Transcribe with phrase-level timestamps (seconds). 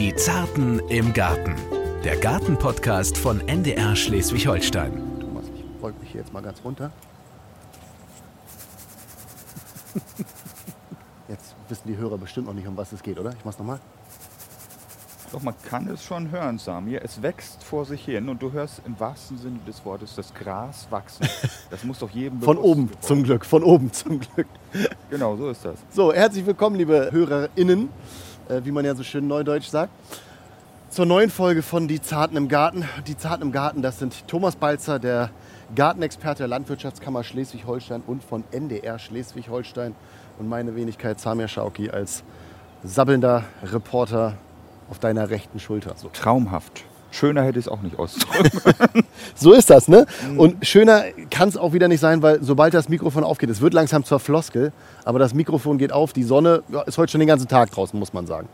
[0.00, 1.54] Die Zarten im Garten.
[2.04, 4.94] Der Gartenpodcast von NDR Schleswig-Holstein.
[5.20, 6.90] Thomas, ich beug mich hier jetzt mal ganz runter.
[11.28, 13.34] Jetzt wissen die Hörer bestimmt noch nicht, um was es geht, oder?
[13.38, 13.78] Ich mach's nochmal.
[15.32, 17.04] Doch, man kann es schon hören, Samir.
[17.04, 20.86] Es wächst vor sich hin und du hörst im wahrsten Sinne des Wortes das Gras
[20.88, 21.28] wachsen.
[21.70, 24.48] Das muss doch jedem Von oben geworden zum Glück, von oben zum Glück.
[25.10, 25.78] Genau, so ist das.
[25.90, 27.90] So, herzlich willkommen, liebe HörerInnen,
[28.62, 29.92] wie man ja so schön neudeutsch sagt,
[30.90, 32.84] zur neuen Folge von Die Zarten im Garten.
[33.06, 35.30] Die Zarten im Garten, das sind Thomas Balzer, der
[35.76, 39.94] Gartenexperte der Landwirtschaftskammer Schleswig-Holstein und von NDR Schleswig-Holstein
[40.38, 42.24] und meine Wenigkeit Samir Schauki als
[42.82, 44.36] sabbelnder Reporter
[44.90, 45.94] auf deiner rechten Schulter.
[45.96, 46.08] So.
[46.08, 46.84] Traumhaft.
[47.10, 49.04] Schöner hätte ich es auch nicht ausdrücken.
[49.34, 50.06] So ist das, ne?
[50.36, 53.72] Und schöner kann es auch wieder nicht sein, weil sobald das Mikrofon aufgeht, es wird
[53.74, 54.72] langsam zur Floskel,
[55.04, 57.98] aber das Mikrofon geht auf, die Sonne ja, ist heute schon den ganzen Tag draußen,
[57.98, 58.48] muss man sagen.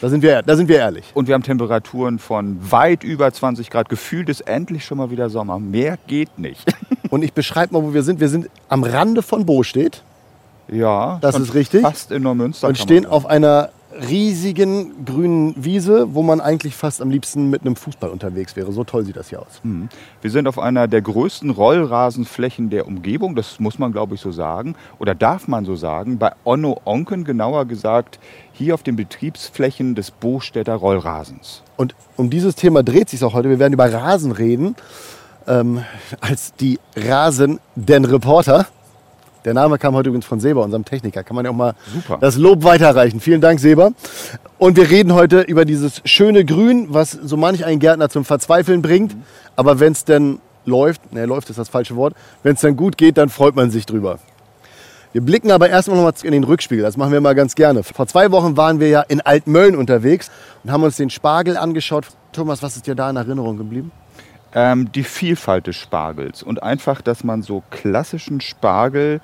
[0.00, 1.04] Da sind wir, da sind wir ehrlich.
[1.14, 3.88] Und wir haben Temperaturen von weit über 20 Grad.
[3.88, 5.58] Gefühlt ist endlich schon mal wieder Sommer.
[5.60, 6.64] Mehr geht nicht.
[7.10, 8.18] Und ich beschreibe mal, wo wir sind.
[8.18, 10.02] Wir sind am Rande von Bostedt
[10.68, 11.82] Ja, Das ist richtig.
[11.82, 12.66] Fast in Neumünster.
[12.68, 13.68] und stehen auf einer
[14.08, 18.72] riesigen grünen Wiese, wo man eigentlich fast am liebsten mit einem Fußball unterwegs wäre.
[18.72, 19.60] So toll sieht das hier aus.
[19.62, 19.88] Mhm.
[20.20, 24.32] Wir sind auf einer der größten Rollrasenflächen der Umgebung, das muss man glaube ich so
[24.32, 28.18] sagen, oder darf man so sagen, bei Onno Onken genauer gesagt,
[28.52, 31.62] hier auf den Betriebsflächen des Bostädter Rollrasens.
[31.76, 33.48] Und um dieses Thema dreht sich auch heute.
[33.48, 34.76] Wir werden über Rasen reden,
[35.46, 35.82] ähm,
[36.20, 38.66] als die Rasen den Reporter.
[39.44, 41.24] Der Name kam heute übrigens von Seba, unserem Techniker.
[41.24, 42.18] Kann man ja auch mal Super.
[42.20, 43.20] das Lob weiterreichen.
[43.20, 43.90] Vielen Dank, Seba.
[44.58, 48.82] Und wir reden heute über dieses schöne Grün, was so manch einen Gärtner zum Verzweifeln
[48.82, 49.16] bringt.
[49.56, 52.96] Aber wenn es denn läuft, ne, läuft ist das falsche Wort, wenn es dann gut
[52.96, 54.18] geht, dann freut man sich drüber.
[55.12, 56.82] Wir blicken aber erstmal noch mal in den Rückspiegel.
[56.82, 57.82] Das machen wir mal ganz gerne.
[57.82, 60.30] Vor zwei Wochen waren wir ja in Altmölln unterwegs
[60.64, 62.06] und haben uns den Spargel angeschaut.
[62.32, 63.92] Thomas, was ist dir da in Erinnerung geblieben?
[64.54, 69.20] Ähm, die Vielfalt des Spargels und einfach, dass man so klassischen Spargel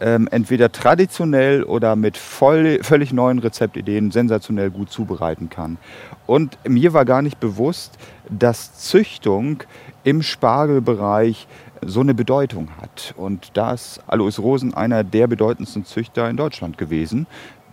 [0.00, 5.78] ähm, entweder traditionell oder mit voll, völlig neuen Rezeptideen sensationell gut zubereiten kann.
[6.26, 7.98] Und mir war gar nicht bewusst,
[8.28, 9.62] dass Züchtung
[10.04, 11.46] im Spargelbereich
[11.82, 13.14] so eine Bedeutung hat.
[13.16, 17.26] Und da ist Alois Rosen einer der bedeutendsten Züchter in Deutschland gewesen.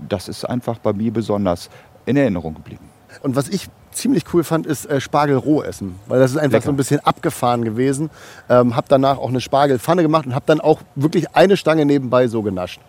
[0.08, 1.70] Das ist einfach bei mir besonders
[2.06, 2.90] in Erinnerung geblieben.
[3.22, 5.96] Und was ich ziemlich cool fand, ist äh, Spargel roh essen.
[6.08, 6.66] Weil das ist einfach Lecker.
[6.66, 8.10] so ein bisschen abgefahren gewesen.
[8.50, 12.28] Ähm, hab danach auch eine Spargelpfanne gemacht und hab dann auch wirklich eine Stange nebenbei
[12.28, 12.80] so genascht.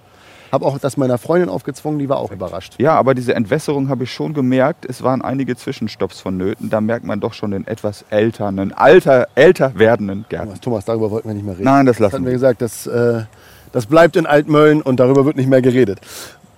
[0.51, 2.77] Hab auch das meiner Freundin aufgezwungen, die war auch überrascht.
[2.79, 4.87] Ja, aber diese Entwässerung habe ich schon gemerkt.
[4.87, 6.71] Es waren einige Zwischenstopps vonnöten.
[6.71, 10.47] Da merkt man doch schon den etwas älteren, alter, älter werdenden Gärtner.
[10.53, 11.65] Thomas, Thomas, darüber wollten wir nicht mehr reden.
[11.65, 12.33] Nein, das Das hatten lassen wir wir.
[12.33, 13.25] gesagt, das, äh,
[13.73, 16.01] das bleibt in Altmölln und darüber wird nicht mehr geredet.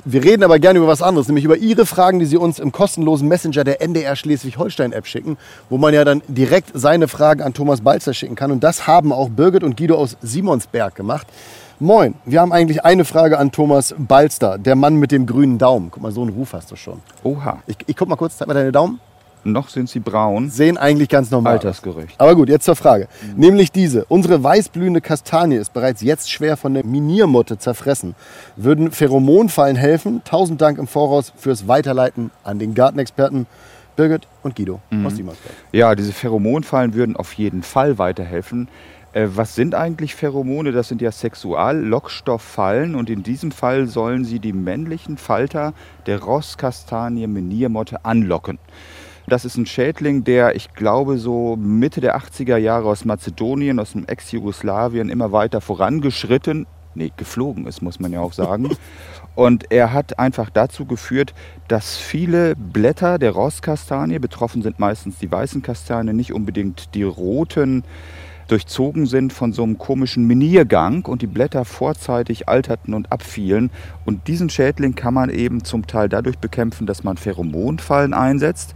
[0.04, 2.72] Wir reden aber gerne über was anderes, nämlich über Ihre Fragen, die Sie uns im
[2.72, 5.36] kostenlosen Messenger der NDR Schleswig-Holstein-App schicken,
[5.68, 8.50] wo man ja dann direkt seine Fragen an Thomas Balzer schicken kann.
[8.50, 11.26] Und das haben auch Birgit und Guido aus Simonsberg gemacht.
[11.80, 15.90] Moin, wir haben eigentlich eine Frage an Thomas Balster, der Mann mit dem grünen Daumen.
[15.90, 17.00] Guck mal, so einen Ruf hast du schon.
[17.22, 19.00] Oha, Ich, ich guck mal kurz, zeig mal deine Daumen.
[19.44, 20.50] Noch sind sie braun.
[20.50, 21.54] Sehen eigentlich ganz normal.
[21.54, 22.14] Altersgerecht.
[22.18, 23.08] Aber gut, jetzt zur Frage.
[23.36, 24.04] Nämlich diese.
[24.06, 28.14] Unsere weißblühende Kastanie ist bereits jetzt schwer von der Miniermotte zerfressen.
[28.56, 30.22] Würden Pheromonfallen helfen?
[30.24, 33.46] Tausend Dank im Voraus fürs Weiterleiten an den Gartenexperten
[33.96, 35.54] Birgit und Guido aus Simonsberg.
[35.72, 38.68] Ja, diese Pheromonfallen würden auf jeden Fall weiterhelfen.
[39.12, 40.72] Äh, was sind eigentlich Pheromone?
[40.72, 45.74] Das sind ja Sexuallockstofffallen und in diesem Fall sollen sie die männlichen Falter
[46.06, 48.58] der Rosskastanie Meniermotte anlocken.
[49.30, 53.92] Das ist ein Schädling, der, ich glaube, so Mitte der 80er Jahre aus Mazedonien, aus
[53.92, 58.76] dem Ex-Jugoslawien immer weiter vorangeschritten, nee, geflogen ist, muss man ja auch sagen.
[59.36, 61.32] Und er hat einfach dazu geführt,
[61.68, 67.84] dass viele Blätter der Rosskastanie, betroffen sind meistens die weißen Kastanien, nicht unbedingt die roten,
[68.48, 73.70] durchzogen sind von so einem komischen Miniergang und die Blätter vorzeitig alterten und abfielen.
[74.04, 78.74] Und diesen Schädling kann man eben zum Teil dadurch bekämpfen, dass man Pheromonfallen einsetzt.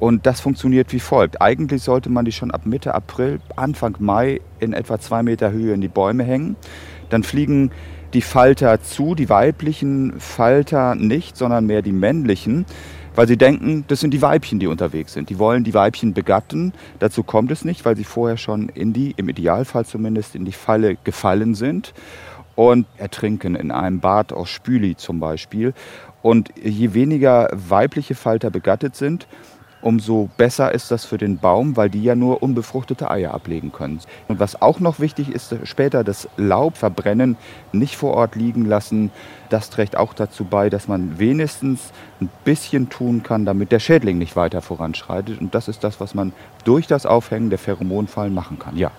[0.00, 1.40] Und das funktioniert wie folgt.
[1.40, 5.74] Eigentlich sollte man die schon ab Mitte April, Anfang Mai in etwa zwei Meter Höhe
[5.74, 6.56] in die Bäume hängen.
[7.10, 7.70] Dann fliegen
[8.12, 12.64] die Falter zu, die weiblichen Falter nicht, sondern mehr die männlichen,
[13.16, 15.30] weil sie denken, das sind die Weibchen, die unterwegs sind.
[15.30, 16.72] Die wollen die Weibchen begatten.
[16.98, 20.52] Dazu kommt es nicht, weil sie vorher schon in die, im Idealfall zumindest, in die
[20.52, 21.94] Falle gefallen sind
[22.56, 25.74] und ertrinken in einem Bad aus Spüli zum Beispiel.
[26.22, 29.26] Und je weniger weibliche Falter begattet sind,
[29.84, 34.00] umso besser ist das für den Baum, weil die ja nur unbefruchtete Eier ablegen können.
[34.28, 37.36] Und was auch noch wichtig ist, später das Laub verbrennen,
[37.72, 39.10] nicht vor Ort liegen lassen.
[39.50, 44.16] Das trägt auch dazu bei, dass man wenigstens ein bisschen tun kann, damit der Schädling
[44.18, 45.40] nicht weiter voranschreitet.
[45.40, 46.32] Und das ist das, was man
[46.64, 48.76] durch das Aufhängen der Pheromonfallen machen kann.
[48.76, 48.90] Ja.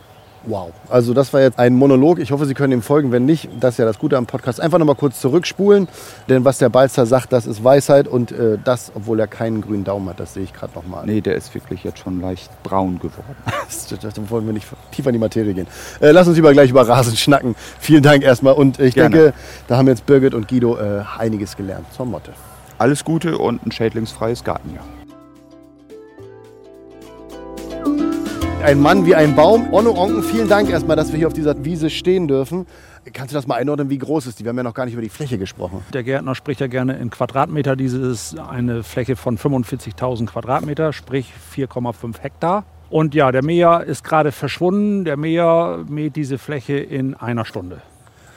[0.45, 0.71] Wow.
[0.89, 2.19] Also das war jetzt ein Monolog.
[2.19, 3.11] Ich hoffe, Sie können ihm folgen.
[3.11, 4.61] Wenn nicht, das ist ja das Gute am Podcast.
[4.61, 5.87] Einfach noch mal kurz zurückspulen.
[6.29, 8.07] Denn was der Balzer sagt, das ist Weisheit.
[8.07, 11.05] Und äh, das, obwohl er keinen grünen Daumen hat, das sehe ich gerade noch mal.
[11.05, 13.35] Nee, der ist wirklich jetzt schon leicht braun geworden.
[13.89, 15.67] da wollen wir nicht tiefer in die Materie gehen.
[15.99, 17.55] Äh, lass uns lieber gleich über Rasen schnacken.
[17.79, 18.53] Vielen Dank erstmal.
[18.53, 19.15] Und ich Gerne.
[19.15, 19.33] denke,
[19.67, 22.31] da haben jetzt Birgit und Guido äh, einiges gelernt zur Motte.
[22.77, 24.83] Alles Gute und ein schädlingsfreies Gartenjahr.
[28.65, 29.71] Ein Mann wie ein Baum.
[29.71, 32.65] Onno Onken, vielen Dank erstmal, dass wir hier auf dieser Wiese stehen dürfen.
[33.13, 34.43] Kannst du das mal einordnen, wie groß ist die?
[34.43, 35.85] Wir haben ja noch gar nicht über die Fläche gesprochen.
[35.93, 37.75] Der Gärtner spricht ja gerne in Quadratmeter.
[37.75, 42.63] Diese ist eine Fläche von 45.000 Quadratmeter, sprich 4,5 Hektar.
[42.89, 45.05] Und ja, der Mäher ist gerade verschwunden.
[45.05, 47.83] Der Mäher mäht diese Fläche in einer Stunde.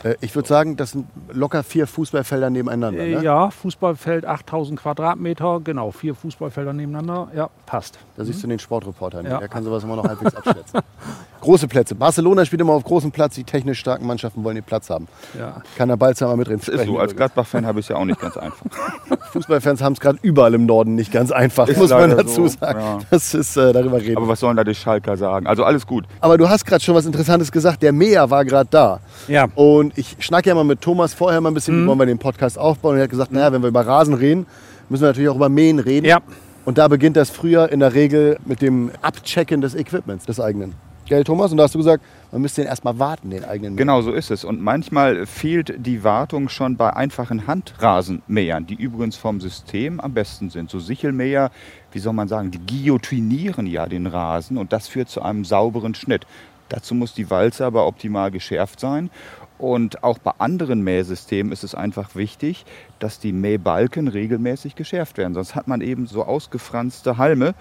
[0.09, 3.03] Äh, ich würde sagen, das sind locker vier Fußballfelder nebeneinander.
[3.05, 3.23] Ne?
[3.23, 7.29] Ja, Fußballfeld 8000 Quadratmeter, genau, vier Fußballfelder nebeneinander.
[7.35, 7.99] Ja, passt.
[8.17, 9.33] Da siehst du den Sportreporter nicht.
[9.33, 9.39] Ja.
[9.39, 10.81] Der kann sowas immer noch halbwegs abschätzen.
[11.41, 11.95] Große Plätze.
[11.95, 13.35] Barcelona spielt immer auf großem Platz.
[13.35, 15.07] Die technisch starken Mannschaften wollen den Platz haben.
[15.39, 15.63] Ja.
[15.77, 16.61] Kann der Balzer mal mitreden.
[16.61, 16.99] Ist so.
[16.99, 18.67] Als Gladbach-Fan habe ich es ja auch nicht ganz einfach.
[19.33, 22.57] Fußballfans haben es gerade überall im Norden nicht ganz einfach, ist muss man dazu so.
[22.61, 22.81] sagen.
[22.81, 22.99] Ja.
[23.11, 24.17] Das ist äh, darüber reden.
[24.17, 25.47] Aber was sollen da die Schalker sagen?
[25.47, 26.05] Also alles gut.
[26.21, 27.83] Aber du hast gerade schon was Interessantes gesagt.
[27.83, 29.01] Der Meer war gerade da.
[29.29, 29.49] Ja.
[29.55, 31.85] Und ich schnacke ja mal mit Thomas vorher mal ein bisschen, mhm.
[31.85, 32.93] wie wollen wir den Podcast aufbauen.
[32.93, 34.47] Und er hat gesagt, naja, wenn wir über Rasen reden,
[34.89, 36.07] müssen wir natürlich auch über Mähen reden.
[36.07, 36.21] Ja.
[36.65, 40.75] Und da beginnt das früher in der Regel mit dem Abchecken des Equipments, des eigenen.
[41.09, 41.51] Gell, Thomas?
[41.51, 43.79] Und da hast du gesagt, man müsste den erstmal warten, den eigenen Mäher.
[43.79, 44.45] Genau so ist es.
[44.45, 50.51] Und manchmal fehlt die Wartung schon bei einfachen Handrasenmähern, die übrigens vom System am besten
[50.51, 50.69] sind.
[50.69, 51.51] So Sichelmäher,
[51.93, 55.95] wie soll man sagen, die guillotinieren ja den Rasen und das führt zu einem sauberen
[55.95, 56.27] Schnitt.
[56.69, 59.09] Dazu muss die Walze aber optimal geschärft sein.
[59.57, 62.67] Und auch bei anderen Mähsystemen ist es einfach wichtig,
[62.99, 65.33] dass die Mähbalken regelmäßig geschärft werden.
[65.33, 67.55] Sonst hat man eben so ausgefranste Halme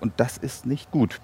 [0.00, 1.18] und das ist nicht gut.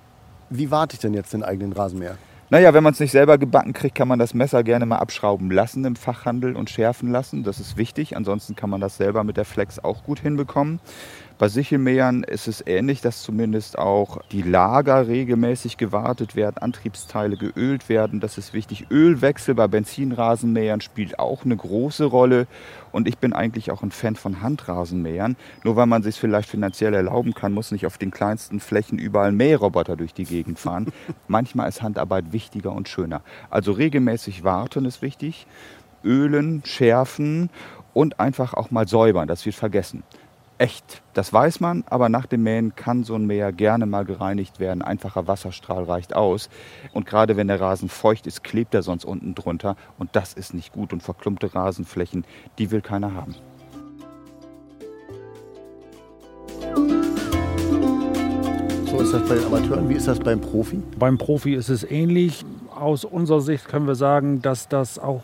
[0.50, 2.16] Wie warte ich denn jetzt den eigenen Rasenmäher?
[2.48, 5.50] Naja, wenn man es nicht selber gebacken kriegt, kann man das Messer gerne mal abschrauben
[5.50, 7.42] lassen im Fachhandel und schärfen lassen.
[7.42, 8.16] Das ist wichtig.
[8.16, 10.78] Ansonsten kann man das selber mit der Flex auch gut hinbekommen.
[11.38, 17.90] Bei Sichelmähern ist es ähnlich, dass zumindest auch die Lager regelmäßig gewartet werden, Antriebsteile geölt
[17.90, 18.20] werden.
[18.20, 18.86] Das ist wichtig.
[18.90, 22.46] Ölwechsel bei Benzinrasenmähern spielt auch eine große Rolle.
[22.90, 25.36] Und ich bin eigentlich auch ein Fan von Handrasenmähern.
[25.62, 29.32] Nur weil man sich vielleicht finanziell erlauben kann, muss nicht auf den kleinsten Flächen überall
[29.32, 30.86] Mähroboter durch die Gegend fahren.
[31.28, 33.20] Manchmal ist Handarbeit wichtiger und schöner.
[33.50, 35.46] Also regelmäßig warten ist wichtig.
[36.02, 37.50] Ölen, schärfen
[37.92, 39.28] und einfach auch mal säubern.
[39.28, 40.02] Das wird vergessen
[40.58, 41.02] echt.
[41.14, 44.82] Das weiß man, aber nach dem Mähen kann so ein Mäher gerne mal gereinigt werden.
[44.82, 46.48] Einfacher Wasserstrahl reicht aus.
[46.92, 49.76] Und gerade wenn der Rasen feucht ist, klebt er sonst unten drunter.
[49.98, 50.92] Und das ist nicht gut.
[50.92, 52.24] Und verklumpte Rasenflächen,
[52.58, 53.34] die will keiner haben.
[58.86, 59.88] So ist das bei den Amateuren.
[59.88, 60.82] Wie ist das beim Profi?
[60.98, 62.44] Beim Profi ist es ähnlich.
[62.74, 65.22] Aus unserer Sicht können wir sagen, dass das auch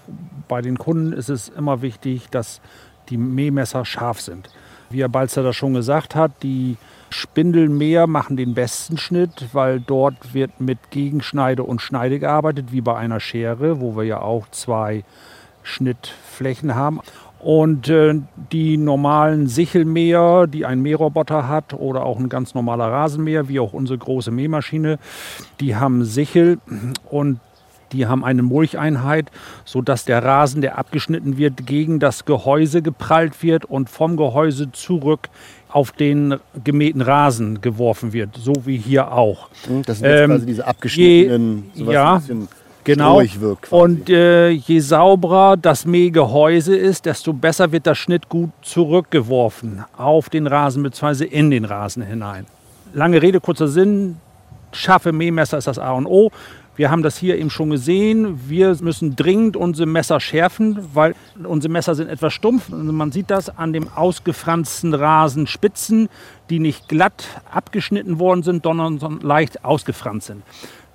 [0.49, 2.61] bei den Kunden ist es immer wichtig, dass
[3.09, 4.49] die Mähmesser scharf sind.
[4.93, 6.77] Wie Herr Balzer das schon gesagt hat, die
[7.11, 12.97] Spindelmäher machen den besten Schnitt, weil dort wird mit Gegenschneide und Schneide gearbeitet, wie bei
[12.97, 15.05] einer Schere, wo wir ja auch zwei
[15.63, 17.01] Schnittflächen haben.
[17.39, 18.21] Und äh,
[18.53, 23.73] die normalen Sichelmäher, die ein Mähroboter hat oder auch ein ganz normaler Rasenmäher, wie auch
[23.73, 24.99] unsere große Mähmaschine,
[25.59, 26.59] die haben Sichel
[27.11, 27.41] und
[27.93, 29.31] die haben eine Mulcheinheit,
[29.65, 35.29] sodass der Rasen, der abgeschnitten wird, gegen das Gehäuse geprallt wird und vom Gehäuse zurück
[35.69, 39.49] auf den gemähten Rasen geworfen wird, so wie hier auch.
[39.67, 42.23] Hm, das sind jetzt ähm, quasi diese abgeschnittenen, je, ja,
[42.85, 43.23] genau.
[43.71, 50.47] Und äh, je sauberer das Mähgehäuse ist, desto besser wird das Schnittgut zurückgeworfen auf den
[50.47, 51.25] Rasen bzw.
[51.25, 52.47] in den Rasen hinein.
[52.93, 54.17] Lange Rede, kurzer Sinn.
[54.73, 56.31] Scharfe Mähmesser ist das A und O.
[56.75, 58.49] Wir haben das hier eben schon gesehen.
[58.49, 61.15] Wir müssen dringend unsere Messer schärfen, weil
[61.45, 62.71] unsere Messer sind etwas stumpf.
[62.71, 66.09] Man sieht das an dem ausgefransten Rasenspitzen,
[66.49, 70.43] die nicht glatt abgeschnitten worden sind, sondern leicht ausgefranst sind.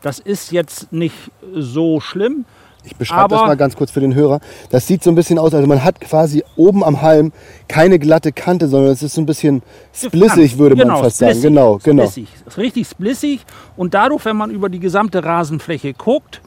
[0.02, 2.46] Das ist jetzt nicht so schlimm.
[2.88, 4.40] Ich beschreibe das mal ganz kurz für den Hörer.
[4.70, 7.34] Das sieht so ein bisschen aus, also man hat quasi oben am Halm
[7.68, 9.62] keine glatte Kante, sondern es ist so ein bisschen
[9.94, 11.56] splissig, würde genau, man fast splissig, sagen.
[11.56, 12.08] Genau, genau.
[12.08, 12.30] Splissig.
[12.58, 13.46] Richtig splissig.
[13.76, 16.42] Und dadurch, wenn man über die gesamte Rasenfläche guckt,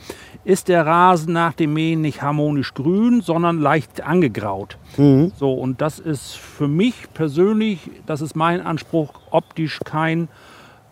[0.44, 4.78] ist der Rasen nach dem Mähen nicht harmonisch grün, sondern leicht angegraut.
[4.96, 10.28] So, und das ist für mich persönlich, das ist mein Anspruch, optisch kein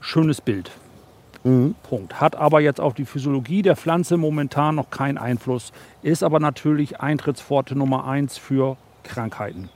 [0.01, 0.71] schönes Bild.
[1.83, 2.21] Punkt.
[2.21, 7.01] Hat aber jetzt auf die Physiologie der Pflanze momentan noch keinen Einfluss, ist aber natürlich
[7.01, 9.71] Eintrittspforte Nummer eins für Krankheiten,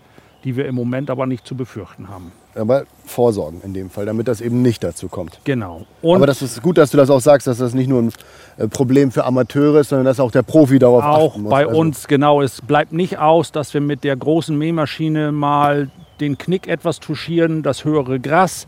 [0.44, 2.32] die wir im Moment aber nicht zu befürchten haben.
[2.54, 5.40] Aber vorsorgen in dem Fall, damit das eben nicht dazu kommt.
[5.44, 5.86] Genau.
[6.02, 8.12] Und Aber das ist gut, dass du das auch sagst, dass das nicht nur ein
[8.58, 11.50] äh, Problem für Amateure ist, sondern dass auch der Profi darauf auch achten muss.
[11.50, 15.90] bei Also, uns, genau, es bleibt nicht aus, dass wir mit der großen Mähmaschine mal
[16.20, 18.66] den Knick etwas touchieren, das höhere Gras.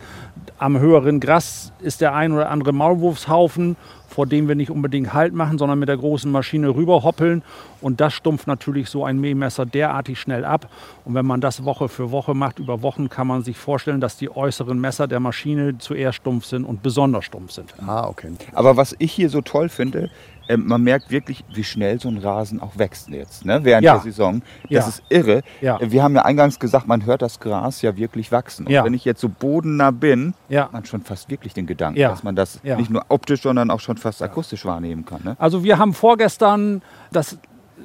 [0.57, 5.35] Am höheren Gras ist der ein oder andere Maulwurfshaufen, vor dem wir nicht unbedingt Halt
[5.35, 7.43] machen, sondern mit der großen Maschine rüberhoppeln.
[7.85, 10.71] Und das stumpft natürlich so ein Mähmesser derartig schnell ab.
[11.05, 14.17] Und wenn man das Woche für Woche macht, über Wochen, kann man sich vorstellen, dass
[14.17, 17.75] die äußeren Messer der Maschine zuerst stumpf sind und besonders stumpf sind.
[17.87, 18.33] Ah, okay.
[18.55, 20.09] Aber was ich hier so toll finde,
[20.49, 23.61] äh, man merkt wirklich, wie schnell so ein Rasen auch wächst jetzt, ne?
[23.65, 23.95] während Ja.
[23.95, 24.41] der Saison.
[24.63, 24.89] Das Ja.
[24.89, 25.43] ist irre.
[25.61, 25.79] Ja.
[25.79, 28.67] Äh, Wir haben ja eingangs gesagt, man hört das Gras ja wirklich wachsen.
[28.67, 32.23] Und wenn ich jetzt so bodennah bin, hat man schon fast wirklich den Gedanken, dass
[32.23, 35.21] man das nicht nur optisch, sondern auch schon fast akustisch wahrnehmen kann.
[35.23, 35.37] Ne?
[35.39, 36.81] Also wir haben vorgestern
[37.13, 37.37] das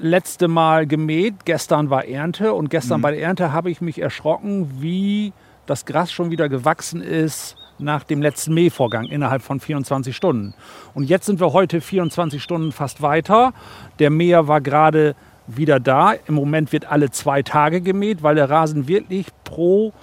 [0.01, 1.45] letzte Mal gemäht.
[1.45, 5.33] Gestern war Ernte und gestern bei der Ernte habe ich mich erschrocken, wie
[5.65, 10.53] das Gras schon wieder gewachsen ist nach dem letzten Mähvorgang innerhalb von 24 Stunden.
[10.93, 13.53] Und jetzt sind wir heute 24 Stunden fast weiter.
[13.99, 15.15] Der Mäher war gerade
[15.47, 16.13] wieder da.
[16.27, 19.93] Im Moment wird alle zwei Tage gemäht, weil der Rasen wirklich pro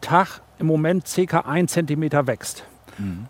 [0.00, 1.40] Tag im Moment ca.
[1.40, 2.64] 1 cm wächst.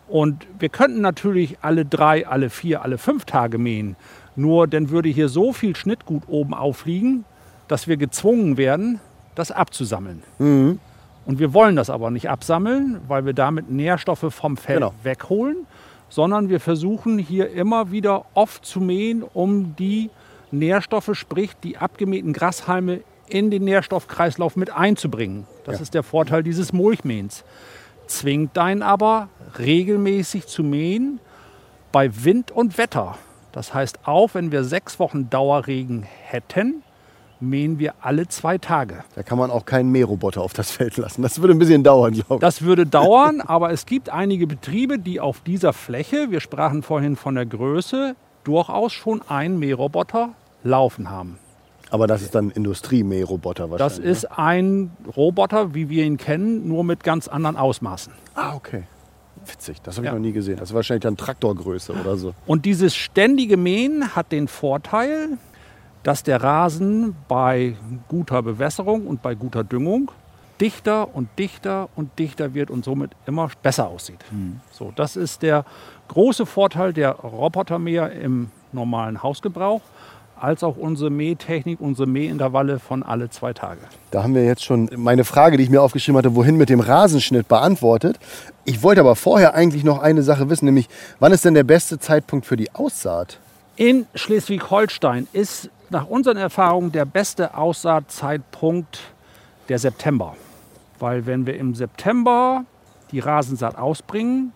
[0.09, 3.97] Und wir könnten natürlich alle drei, alle vier, alle fünf Tage mähen.
[4.37, 7.25] Nur dann würde hier so viel Schnittgut oben aufliegen,
[7.69, 9.01] dass wir gezwungen werden,
[9.35, 10.23] das abzusammeln.
[10.39, 14.95] Und wir wollen das aber nicht absammeln, weil wir damit Nährstoffe vom Feld Genau.
[15.03, 15.67] wegholen,
[16.09, 20.11] sondern wir versuchen hier immer wieder oft zu mähen, um die
[20.51, 25.47] Nährstoffe, sprich die abgemähten Grashalme in den Nährstoffkreislauf mit einzubringen.
[25.65, 25.83] Das Ja.
[25.83, 27.45] ist der Vorteil dieses Mulchmähens.
[28.09, 31.21] Zwingt einen aber regelmäßig zu mähen
[31.93, 33.17] bei Wind und Wetter.
[33.53, 36.83] Das heißt, auch wenn wir sechs Wochen Dauerregen hätten,
[37.41, 39.03] mähen wir alle zwei Tage.
[39.15, 41.23] Da kann man auch keinen Mähroboter auf das Feld lassen.
[41.23, 42.41] Das würde ein bisschen dauern, glaube ich.
[42.41, 47.17] Das würde dauern, aber es gibt einige Betriebe, die auf dieser Fläche, wir sprachen vorhin
[47.17, 48.15] von der Größe,
[48.45, 50.31] durchaus schon einen Mähroboter
[50.63, 51.39] laufen haben.
[51.91, 54.05] Aber das ist dann ein Industriemähroboter Das wahrscheinlich.
[54.05, 54.11] ne?
[54.11, 58.13] ist ein Roboter, wie wir ihn kennen, nur mit ganz anderen Ausmaßen.
[58.35, 58.85] Ah, okay.
[59.53, 60.15] Witzig, das habe ich Ja.
[60.19, 60.57] noch nie gesehen.
[60.59, 62.35] Das ist wahrscheinlich dann Traktorgröße oder so.
[62.47, 65.39] Und dieses ständige Mähen hat den Vorteil,
[66.03, 67.77] dass der Rasen bei
[68.09, 70.11] guter Bewässerung und bei guter Düngung
[70.61, 74.19] dichter und dichter und dichter wird und somit immer besser aussieht.
[74.73, 75.65] So, das ist der
[76.09, 79.81] große Vorteil der Robotermäher im normalen Hausgebrauch,
[80.41, 83.81] als auch unsere Mähtechnik, unsere Mähintervalle von alle zwei Tage.
[84.11, 86.81] Da haben wir jetzt schon meine Frage, die ich mir aufgeschrieben hatte, wohin mit dem
[86.81, 88.19] Rasenschnitt beantwortet.
[88.65, 91.99] Ich wollte aber vorher eigentlich noch eine Sache wissen, nämlich wann ist denn der beste
[91.99, 93.39] Zeitpunkt für die Aussaat?
[93.77, 99.01] In Schleswig-Holstein ist nach unseren Erfahrungen der beste Aussaatzeitpunkt
[99.69, 100.37] der September.
[100.99, 102.65] Weil wenn wir im September
[103.11, 104.53] die Rasensaat ausbringen,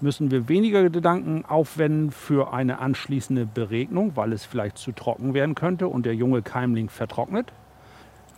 [0.00, 5.54] müssen wir weniger Gedanken aufwenden für eine anschließende Beregnung, weil es vielleicht zu trocken werden
[5.54, 7.52] könnte und der junge Keimling vertrocknet.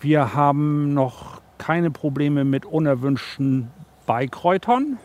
[0.00, 3.70] Wir haben noch keine Probleme mit unerwünschten
[4.06, 4.98] Beikräutern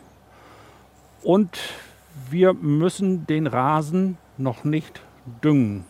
[1.22, 1.58] und
[2.30, 5.00] wir müssen den Rasen noch nicht
[5.42, 5.84] düngen.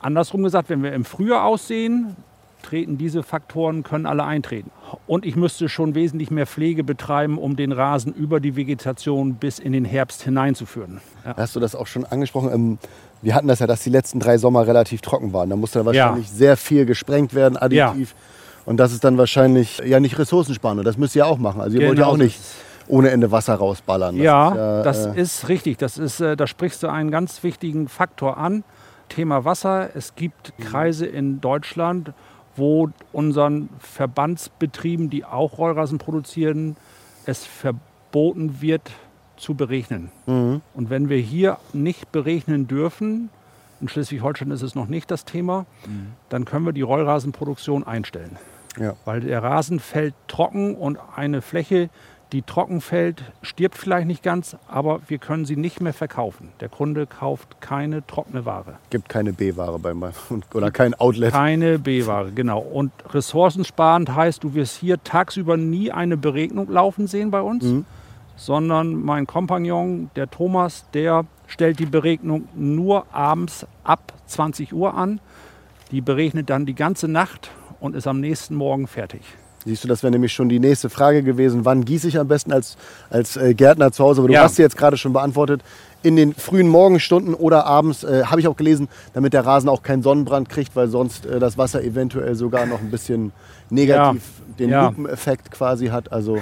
[0.00, 2.16] Andersrum gesagt, wenn wir im Frühjahr aussehen,
[2.62, 4.70] treten diese Faktoren, können alle eintreten.
[5.06, 9.58] Und ich müsste schon wesentlich mehr Pflege betreiben, um den Rasen über die Vegetation bis
[9.58, 11.00] in den Herbst hineinzuführen.
[11.24, 11.36] Ja.
[11.36, 12.50] Hast du das auch schon angesprochen?
[12.52, 12.78] Ähm,
[13.22, 15.50] wir hatten das ja, dass die letzten drei Sommer relativ trocken waren.
[15.50, 18.14] Da musste wahrscheinlich sehr viel gesprengt werden, additiv.
[18.66, 20.80] Und das ist dann wahrscheinlich ja nicht ressourcensparend.
[20.80, 21.60] Und das müsst ihr auch machen.
[21.60, 22.38] Also ihr wollt ja Genau auch nicht
[22.88, 24.16] ohne Ende Wasser rausballern.
[24.16, 25.78] Das ja, ist ja, das äh, ist richtig.
[25.78, 28.64] Das ist, äh, da sprichst du einen ganz wichtigen Faktor an.
[29.08, 29.90] Thema Wasser.
[29.94, 30.52] Es gibt.
[30.58, 32.12] Kreise in Deutschland,
[32.56, 36.76] wo unseren Verbandsbetrieben, die auch Rollrasen produzieren,
[37.26, 38.90] es verboten wird
[39.36, 40.10] zu berechnen.
[40.26, 40.62] Mhm.
[40.74, 43.30] Und wenn wir hier nicht berechnen dürfen,
[43.80, 45.66] in Schleswig-Holstein ist es noch nicht das Thema,
[46.30, 48.38] dann können wir die Rollrasenproduktion einstellen.
[48.80, 48.94] ja.
[49.04, 51.90] Weil der Rasen fällt trocken und eine Fläche,
[52.32, 56.48] die trocken fällt, stirbt vielleicht nicht ganz, aber wir können sie nicht mehr verkaufen.
[56.60, 58.78] Der Kunde kauft keine trockene Ware.
[58.90, 60.04] gibt keine B-Ware beim
[60.54, 61.32] oder kein Outlet.
[61.32, 62.58] Keine B-Ware, genau.
[62.58, 67.64] Und ressourcensparend heißt, du wirst hier tagsüber nie eine Beregnung laufen sehen bei uns.
[68.36, 75.20] sondern mein Kompagnon, der Thomas, der stellt die Beregnung nur abends ab 20 Uhr an.
[75.90, 79.22] Die berechnet dann die ganze Nacht und ist am nächsten Morgen fertig.
[79.66, 81.64] Siehst du, das wäre nämlich schon die nächste Frage gewesen.
[81.64, 82.76] Wann gieße ich am besten als,
[83.10, 84.20] als äh, Gärtner zu Hause?
[84.20, 84.42] Aber du Ja.
[84.44, 85.60] hast sie jetzt gerade schon beantwortet.
[86.04, 89.82] In den frühen Morgenstunden oder abends, äh, habe ich auch gelesen, damit der Rasen auch
[89.82, 93.32] keinen Sonnenbrand kriegt, weil sonst äh, das Wasser eventuell sogar noch ein bisschen
[93.68, 94.22] negativ
[94.58, 94.86] den Ja.
[94.86, 96.12] Lupeneffekt quasi hat.
[96.12, 96.38] Also,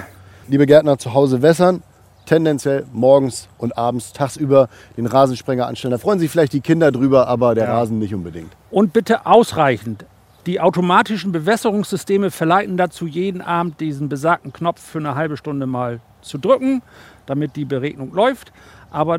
[0.47, 1.81] liebe Gärtner zu Hause wässern,
[2.27, 5.91] tendenziell morgens und abends tagsüber den Rasensprenger anstellen.
[5.93, 7.73] Da freuen sich vielleicht die Kinder drüber, aber der Ja.
[7.79, 8.51] Rasen nicht unbedingt.
[8.69, 10.05] Und bitte ausreichend.
[10.45, 16.01] Die automatischen Bewässerungssysteme verleiten dazu, jeden Abend diesen besagten Knopf für eine halbe Stunde mal
[16.21, 16.83] zu drücken,
[17.25, 18.53] damit die Beregnung läuft.
[18.91, 19.17] Aber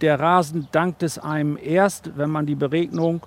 [0.00, 3.26] der Rasen dankt es einem erst, wenn man die Beregnung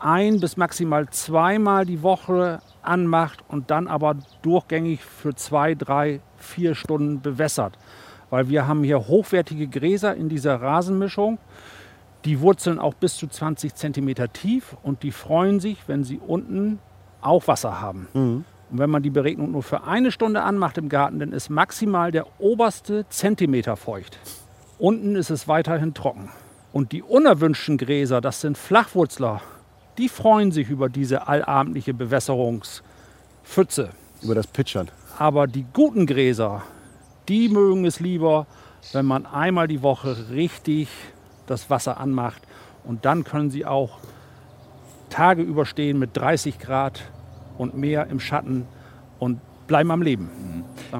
[0.00, 6.74] ein bis maximal zweimal die Woche anmacht und dann aber durchgängig für zwei, drei, vier
[6.74, 7.78] Stunden bewässert.
[8.28, 11.38] Weil wir haben hier hochwertige Gräser in dieser Rasenmischung.
[12.26, 16.80] Die wurzeln auch bis zu 20 Zentimeter tief und die freuen sich, wenn sie unten
[17.20, 18.08] auch Wasser haben.
[18.70, 22.10] Und wenn man die Beregnung nur für eine Stunde anmacht im Garten, dann ist maximal
[22.10, 24.18] der oberste Zentimeter feucht.
[24.78, 26.30] Unten ist es weiterhin trocken.
[26.72, 29.40] Und die unerwünschten Gräser, das sind Flachwurzler,
[29.96, 33.90] die freuen sich über diese allabendliche Bewässerungspfütze.
[34.20, 34.90] Über das Pitchern.
[35.16, 36.64] Aber die guten Gräser,
[37.28, 38.46] die mögen es lieber,
[38.92, 40.88] wenn man einmal die Woche richtig
[41.46, 42.42] das Wasser anmacht.
[42.84, 43.98] Und dann können sie auch
[45.10, 47.02] Tage überstehen mit 30 Grad
[47.58, 48.66] und mehr im Schatten
[49.18, 50.30] und bleiben am Leben.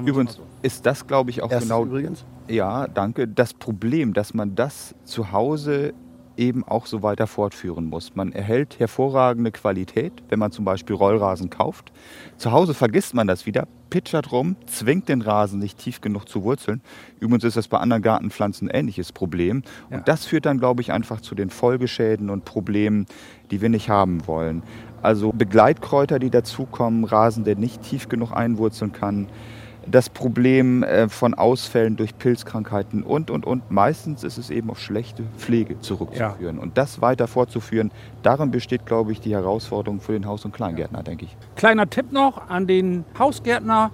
[0.05, 0.43] Übrigens so.
[0.61, 2.25] ist das, glaube ich, auch Erst genau übrigens.
[2.47, 3.27] Ja, danke.
[3.27, 5.93] Das Problem, dass man das zu Hause
[6.37, 8.15] eben auch so weiter fortführen muss.
[8.15, 11.91] Man erhält hervorragende Qualität, wenn man zum Beispiel Rollrasen kauft.
[12.37, 16.43] Zu Hause vergisst man das wieder, pitchert rum, zwingt den Rasen nicht tief genug zu
[16.43, 16.81] wurzeln.
[17.19, 19.63] Übrigens ist das bei anderen Gartenpflanzen ein ähnliches Problem.
[19.89, 19.97] Ja.
[19.97, 23.05] Und das führt dann, glaube ich, einfach zu den Folgeschäden und Problemen,
[23.51, 24.63] die wir nicht haben wollen.
[25.01, 29.27] Also Begleitkräuter, die dazukommen, Rasen, der nicht tief genug einwurzeln kann,
[29.89, 33.71] das Problem äh, von Ausfällen durch Pilzkrankheiten und, und, und.
[33.71, 36.59] Meistens ist es eben auf schlechte Pflege zurückzuführen.
[36.59, 37.91] Und das weiter fortzuführen,
[38.23, 41.35] darin besteht, glaube ich, die Herausforderung für den Haus- und Kleingärtner, denke ich.
[41.55, 43.91] Kleiner Tipp noch an den Hausgärtner.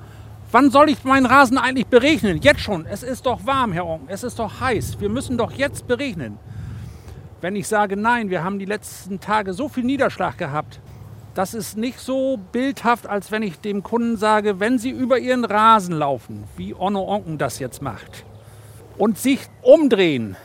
[0.51, 2.39] Wann soll ich meinen Rasen eigentlich beregnen?
[2.41, 2.85] Jetzt schon.
[2.85, 4.07] Es ist doch warm, Herr Onken.
[4.09, 4.99] Es ist doch heiß.
[4.99, 6.37] Wir müssen doch jetzt beregnen.
[7.41, 10.79] Wenn ich sage, nein, wir haben die letzten Tage so viel Niederschlag gehabt,
[11.33, 15.45] das ist nicht so bildhaft, als wenn ich dem Kunden sage, wenn Sie über Ihren
[15.45, 18.23] Rasen laufen, wie Onno Onken das jetzt macht,
[18.97, 20.35] und sich umdrehen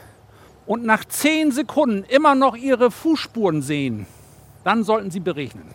[0.66, 4.06] und nach zehn Sekunden immer noch Ihre Fußspuren sehen,
[4.64, 5.74] dann sollten Sie beregnen.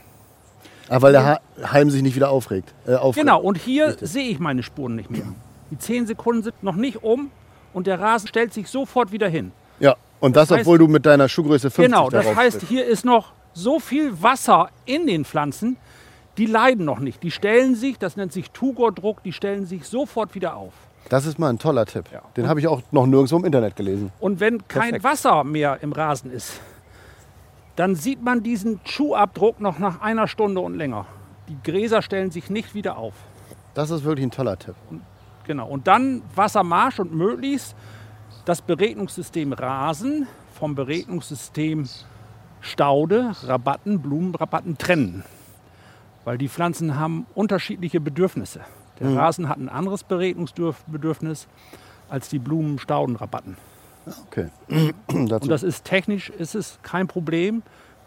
[0.90, 1.40] Ah, weil der Ha-
[1.72, 2.74] Halm sich nicht wieder aufregt.
[2.86, 3.26] Äh, aufregt.
[3.26, 5.24] Genau, und hier sehe ich meine Spuren nicht mehr.
[5.72, 7.32] Die zehn Sekunden sind noch nicht um
[7.74, 9.52] und der Rasen stellt sich sofort wieder hin.
[9.80, 12.70] Ja, und das, Das heißt- obwohl du mit deiner Schuhgröße 50 Genau, das heißt, bist.
[12.70, 15.78] hier ist noch so viel Wasser in den Pflanzen,
[16.38, 17.22] die leiden noch nicht.
[17.24, 20.74] Die stellen sich, das nennt sich Tugordruck, die stellen sich sofort wieder auf.
[21.10, 22.06] Das ist mal ein toller Tipp.
[22.12, 22.22] Ja.
[22.36, 24.12] Den habe ich auch noch nirgendwo im Internet gelesen.
[24.20, 25.04] Und wenn kein Perfekt.
[25.04, 26.60] Wasser mehr im Rasen ist,
[27.76, 31.06] dann sieht man diesen Schuhabdruck noch nach einer Stunde und länger.
[31.50, 33.14] Die Gräser stellen sich nicht wieder auf.
[33.74, 34.76] Das ist wirklich ein toller Tipp.
[35.46, 35.68] Genau.
[35.68, 37.76] Und dann Wassermarsch und möglichst
[38.46, 41.88] das Beregnungssystem Rasen vom Beregnungssystem
[42.64, 45.24] Staude, Rabatten, Blumenrabatten trennen.
[46.24, 48.62] Weil die Pflanzen haben unterschiedliche Bedürfnisse.
[49.00, 51.48] Der Rasen hat ein anderes Beregnungsbedürfnis
[52.10, 53.58] als die Blumen, Stauden, Rabatten.
[54.28, 54.48] Okay.
[55.08, 57.64] Und das ist technisch ist es kein Problem,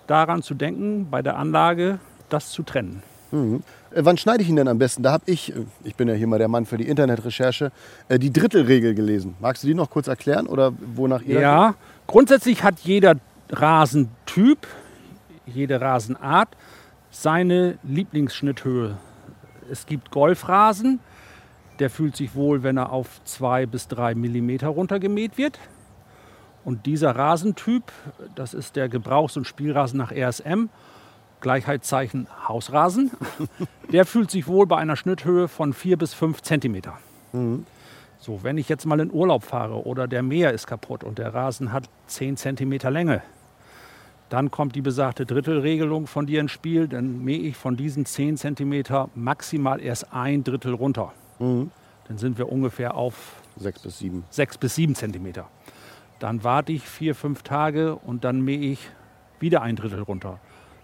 [0.07, 3.03] daran zu denken, bei der Anlage das zu trennen.
[3.33, 3.59] Äh,
[4.05, 5.03] wann schneide ich ihn denn am besten?
[5.03, 7.73] Da habe ich, äh, ich bin ja hier mal der Mann für die Internetrecherche,
[8.09, 9.35] äh, die Drittelregel gelesen.
[9.41, 11.41] Magst du die noch kurz erklären oder wonach ihr?
[11.41, 11.75] Ja,
[12.07, 13.17] grundsätzlich hat jeder
[13.51, 14.67] Rasentyp,
[15.47, 16.57] jede Rasenart
[17.11, 18.99] seine Lieblingsschnitthöhe.
[19.71, 21.01] Es gibt Golfrasen,
[21.79, 25.59] der fühlt sich wohl, wenn er auf zwei bis drei Millimeter runtergemäht wird.
[26.65, 27.93] Und dieser Rasentyp,
[28.35, 30.69] das ist der Gebrauchs- und Spielrasen nach RSM,
[31.41, 33.13] Gleichheitszeichen Hausrasen,
[33.93, 36.99] der fühlt sich wohl bei einer Schnitthöhe von vier bis fünf Zentimeter.
[38.19, 41.35] So, wenn ich jetzt mal in Urlaub fahre oder der Meer ist kaputt und der
[41.35, 43.23] Rasen hat 10 cm Länge,
[44.29, 46.89] dann kommt die besagte Drittelregelung von dir ins Spiel.
[46.89, 48.83] Dann mähe ich von diesen 10 cm
[49.15, 51.13] maximal erst ein Drittel runter.
[51.39, 54.25] Dann sind wir ungefähr auf Sechs bis sieben.
[54.31, 55.33] 6 bis 7 cm.
[56.19, 58.91] Dann warte ich vier, fünf Tage und dann mähe ich
[59.41, 60.41] wieder ein Drittel runter.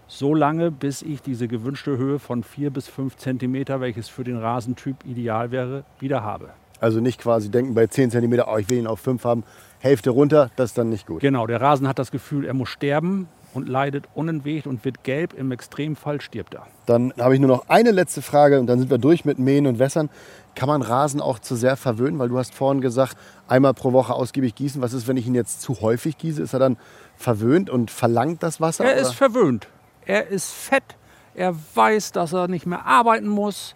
[0.07, 4.37] So lange, bis ich diese gewünschte Höhe von 4 bis 5 cm, welches für den
[4.37, 6.49] Rasentyp ideal wäre, wieder habe.
[6.79, 9.43] Also nicht quasi denken bei 10 cm, oh, ich will ihn auf 5 haben,
[9.83, 11.19] Hälfte runter, das ist dann nicht gut.
[11.19, 15.33] Genau, der Rasen hat das Gefühl, er muss sterben und leidet unentwegt und wird gelb.
[15.33, 16.67] Im Extremfall stirbt er.
[16.85, 19.67] Dann habe ich nur noch eine letzte Frage und dann sind wir durch mit Mähen
[19.67, 20.09] und Wässern.
[20.55, 22.17] Kann man Rasen auch zu sehr verwöhnen?
[22.17, 23.17] Weil du hast vorhin gesagt,
[23.49, 24.81] einmal pro Woche ausgiebig gießen.
[24.81, 26.41] Was ist, wenn ich ihn jetzt zu häufig gieße?
[26.41, 26.77] Ist er dann
[27.17, 28.85] verwöhnt und verlangt das Wasser?
[28.85, 29.01] Er oder?
[29.01, 29.67] ist verwöhnt.
[30.05, 30.95] Er ist fett.
[31.35, 33.75] Er weiß, dass er nicht mehr arbeiten muss.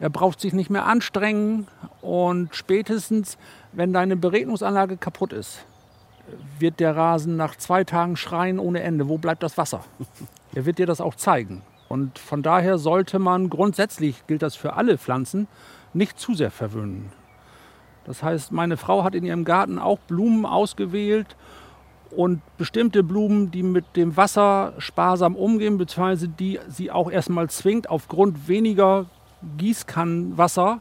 [0.00, 1.66] Er braucht sich nicht mehr anstrengen.
[2.02, 3.38] Und spätestens,
[3.76, 5.66] wenn deine Beregnungsanlage kaputt ist,
[6.58, 9.08] wird der Rasen nach zwei Tagen schreien ohne Ende.
[9.08, 9.84] Wo bleibt das Wasser?
[10.54, 11.60] Er wird dir das auch zeigen.
[11.90, 15.48] Und von daher sollte man grundsätzlich, gilt das für alle Pflanzen,
[15.92, 17.12] nicht zu sehr verwöhnen.
[18.06, 21.36] Das heißt, meine Frau hat in ihrem Garten auch Blumen ausgewählt
[22.10, 27.90] und bestimmte Blumen, die mit dem Wasser sparsam umgehen, beziehungsweise die sie auch erstmal zwingt,
[27.90, 29.04] aufgrund weniger
[29.58, 30.80] Gießkannenwasser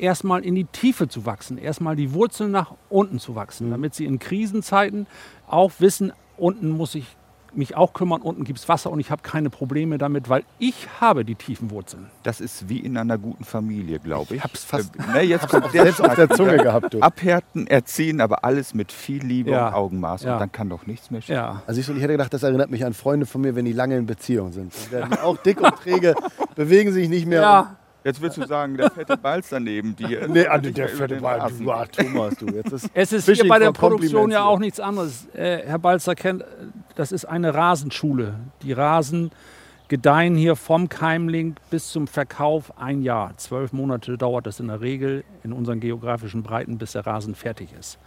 [0.00, 4.04] erstmal in die Tiefe zu wachsen, erstmal die Wurzeln nach unten zu wachsen, damit sie
[4.06, 5.06] in Krisenzeiten
[5.46, 7.04] auch wissen, unten muss ich
[7.52, 10.86] mich auch kümmern, unten gibt es Wasser und ich habe keine Probleme damit, weil ich
[11.00, 12.06] habe die tiefen Wurzeln.
[12.22, 14.38] Das ist wie in einer guten Familie, glaube ich.
[14.38, 17.00] Ich hab's fast- Äh, ne, jetzt kommt der Selbst auf der Zunge gehabt, du.
[17.00, 19.66] Abhärten, erziehen, aber alles mit viel Liebe Ja.
[19.66, 20.22] und Augenmaß.
[20.22, 20.34] Ja.
[20.34, 21.34] Und dann kann doch nichts mehr schief.
[21.34, 23.64] Ja, Also ich, so, ich hätte gedacht, das erinnert mich an Freunde von mir, wenn
[23.64, 24.72] die lange in Beziehung sind.
[24.84, 26.14] Dann werden die auch dick und träge,
[26.54, 27.76] bewegen sich nicht mehr.
[28.04, 30.26] Jetzt willst du sagen, der fette Balz daneben dir.
[30.28, 31.64] Nee, ah, der fette Rasen.
[31.64, 32.46] du, ah, Thomas, du.
[32.46, 35.26] Jetzt ist Es ist Fishing hier bei der Produktion ja auch nichts anderes.
[35.34, 36.44] Äh, Herr Balzer kennt,
[36.94, 38.34] das ist eine Rasenschule.
[38.62, 39.30] Die Rasen
[39.88, 43.36] gedeihen hier vom Keimling bis zum Verkauf ein Jahr.
[43.36, 47.70] Zwölf Monate dauert es in der Regel in unseren geografischen Breiten, bis der Rasen fertig
[47.78, 47.98] ist.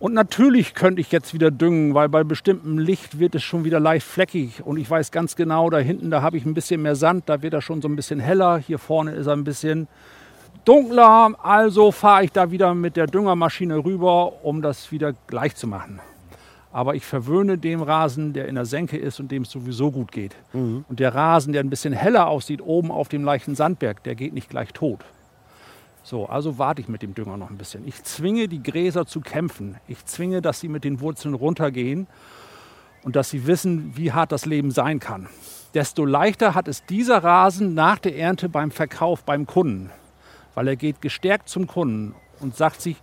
[0.00, 3.78] Und natürlich könnte ich jetzt wieder düngen, weil bei bestimmtem Licht wird es schon wieder
[3.78, 4.62] leicht fleckig.
[4.64, 7.42] Und ich weiß ganz genau, da hinten, da habe ich ein bisschen mehr Sand, da
[7.42, 8.56] wird er schon so ein bisschen heller.
[8.56, 9.88] Hier vorne ist er ein bisschen
[10.64, 11.34] dunkler.
[11.42, 16.00] Also fahre ich da wieder mit der Düngermaschine rüber, um das wieder gleich zu machen.
[16.72, 20.12] Aber ich verwöhne dem Rasen, der in der Senke ist und dem es sowieso gut
[20.12, 20.34] geht.
[20.88, 24.32] Und der Rasen, der ein bisschen heller aussieht, oben auf dem leichten Sandberg, der geht
[24.32, 25.00] nicht gleich tot.
[26.02, 27.86] So, also warte ich mit dem Dünger noch ein bisschen.
[27.86, 29.76] Ich zwinge die Gräser zu kämpfen.
[29.86, 32.06] Ich zwinge, dass sie mit den Wurzeln runtergehen
[33.02, 35.28] und dass sie wissen, wie hart das Leben sein kann.
[35.74, 39.90] Desto leichter hat es dieser Rasen nach der Ernte beim Verkauf beim Kunden,
[40.54, 42.96] weil er geht gestärkt zum Kunden und sagt sich,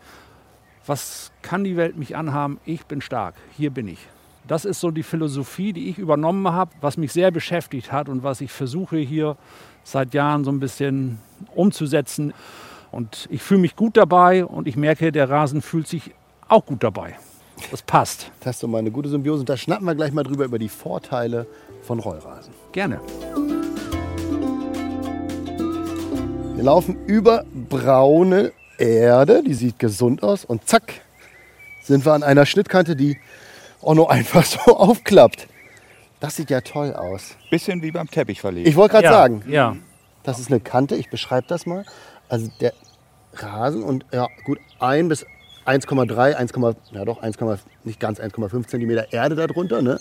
[0.86, 2.60] was kann die Welt mich anhaben?
[2.66, 4.00] Ich bin stark, hier bin ich.
[4.48, 8.24] Das ist so die Philosophie, die ich übernommen habe, was mich sehr beschäftigt hat und
[8.24, 9.36] was ich versuche hier
[9.84, 11.20] seit Jahren so ein bisschen
[11.54, 12.34] umzusetzen.
[12.98, 16.16] Und ich fühle mich gut dabei und ich merke, der Rasen fühlt sich
[16.48, 17.14] auch gut dabei.
[17.70, 18.32] Das passt.
[18.40, 19.42] Das ist doch mal eine gute Symbiose.
[19.42, 21.46] Und da schnappen wir gleich mal drüber über die Vorteile
[21.84, 22.52] von Rollrasen.
[22.72, 23.00] Gerne.
[26.56, 30.44] Wir laufen über braune Erde, die sieht gesund aus.
[30.44, 31.02] Und zack,
[31.84, 33.20] sind wir an einer Schnittkante, die
[33.84, 35.48] auch nur einfach so aufklappt.
[36.20, 37.36] Das sieht ja toll aus.
[37.52, 38.68] Bisschen wie beim Teppich verlegt.
[38.68, 39.76] Ich wollte gerade ja, sagen, Ja.
[40.24, 41.86] das ist eine Kante, ich beschreibe das mal.
[42.28, 42.74] Also der
[43.42, 45.26] Rasen und ja gut 1 bis
[45.66, 46.54] 1,3, 1,
[46.92, 47.38] ja doch 1,
[47.84, 50.00] nicht ganz 1,5 Zentimeter Erde darunter, ne?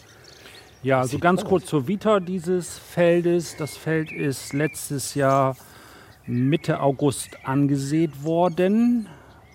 [0.82, 3.56] Ja, also ganz kurz zur Vita dieses Feldes.
[3.56, 5.56] Das Feld ist letztes Jahr
[6.26, 9.08] Mitte August angesät worden.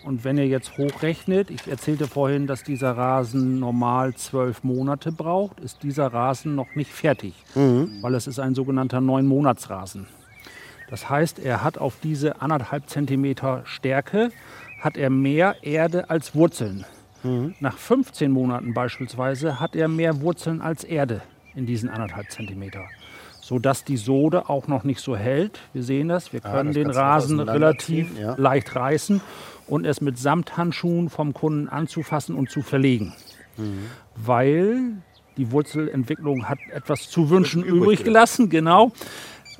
[0.04, 5.60] Und wenn ihr jetzt hochrechnet, ich erzählte vorhin, dass dieser Rasen normal zwölf Monate braucht,
[5.60, 10.08] ist dieser Rasen noch nicht fertig, weil es ist ein sogenannter Neun-Monats-Rasen.
[10.92, 14.32] Das heißt, er hat auf diese anderthalb Zentimeter Stärke
[14.82, 16.86] hat er mehr Erde als Wurzeln.
[17.60, 21.22] Nach 15 Monaten beispielsweise hat er mehr Wurzeln als Erde
[21.56, 22.86] in diesen anderthalb Zentimeter.
[23.40, 25.60] Sodass die Sode auch noch nicht so hält.
[25.72, 28.36] Wir sehen das, wir können das den Rasen relativ ja.
[28.38, 29.22] leicht reißen
[29.68, 33.14] und es mit Samthandschuhen vom Kunden anzufassen und zu verlegen.
[34.16, 34.94] Weil
[35.38, 38.92] die Wurzelentwicklung hat etwas zu wünschen übrig gelassen, genau.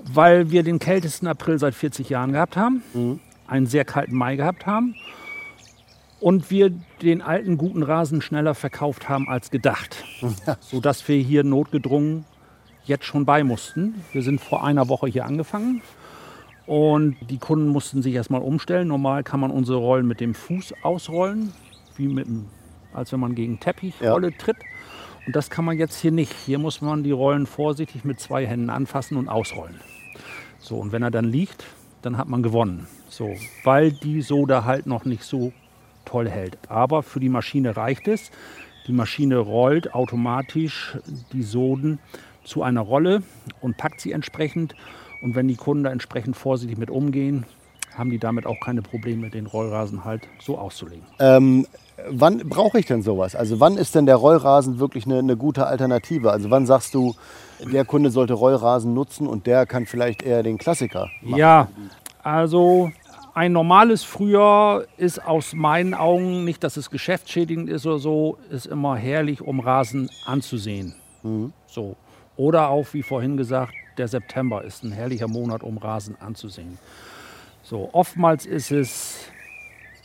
[0.04, 2.82] Weil wir den kältesten April seit 40 Jahren gehabt haben,
[3.48, 4.96] einen sehr kalten Mai gehabt haben
[6.20, 10.04] und wir den alten guten Rasen schneller verkauft haben als gedacht.
[10.60, 12.26] Sodass wir hier notgedrungen
[12.86, 14.04] jetzt schon bei mussten.
[14.12, 15.82] Wir sind vor einer Woche hier angefangen
[16.66, 18.88] und die Kunden mussten sich erstmal umstellen.
[18.88, 21.52] Normal kann man unsere Rollen mit dem Fuß ausrollen,
[21.98, 22.46] wie mit dem,
[22.94, 24.58] als wenn man gegen Teppichrolle tritt.
[25.26, 26.34] Und das kann man jetzt hier nicht.
[26.34, 29.80] Hier muss man die Rollen vorsichtig mit zwei Händen anfassen und ausrollen.
[30.62, 31.66] So, und wenn er dann liegt,
[32.02, 32.88] dann hat man gewonnen.
[33.10, 35.52] So, weil die Soda halt noch nicht so
[36.06, 36.58] toll hält.
[36.70, 38.32] Aber für die Maschine reicht es.
[38.88, 40.98] Die Maschine rollt automatisch
[41.34, 42.00] die Soden
[42.44, 43.24] zu einer Rolle
[43.60, 44.76] und packt sie entsprechend.
[45.22, 47.46] Und wenn die Kunden da entsprechend vorsichtig mit umgehen,
[47.96, 51.06] haben die damit auch keine Probleme, den Rollrasen halt so auszulegen.
[51.20, 51.68] Ähm,
[52.10, 53.36] wann brauche ich denn sowas?
[53.36, 56.32] Also wann ist denn der Rollrasen wirklich eine, eine gute Alternative?
[56.32, 57.16] Also wann sagst du,
[57.60, 61.40] der Kunde sollte Rollrasen nutzen und der kann vielleicht eher den Klassiker machen?
[61.40, 61.68] Ja,
[62.24, 62.92] also
[63.34, 68.66] ein normales Frühjahr ist aus meinen Augen, nicht dass es geschäftsschädigend ist oder so, ist
[68.66, 70.96] immer herrlich, um Rasen anzusehen.
[71.68, 71.96] So.
[72.36, 76.78] Oder auch, wie vorhin gesagt, der September ist ein herrlicher Monat, um Rasen anzusehen.
[77.64, 79.31] So, oftmals ist es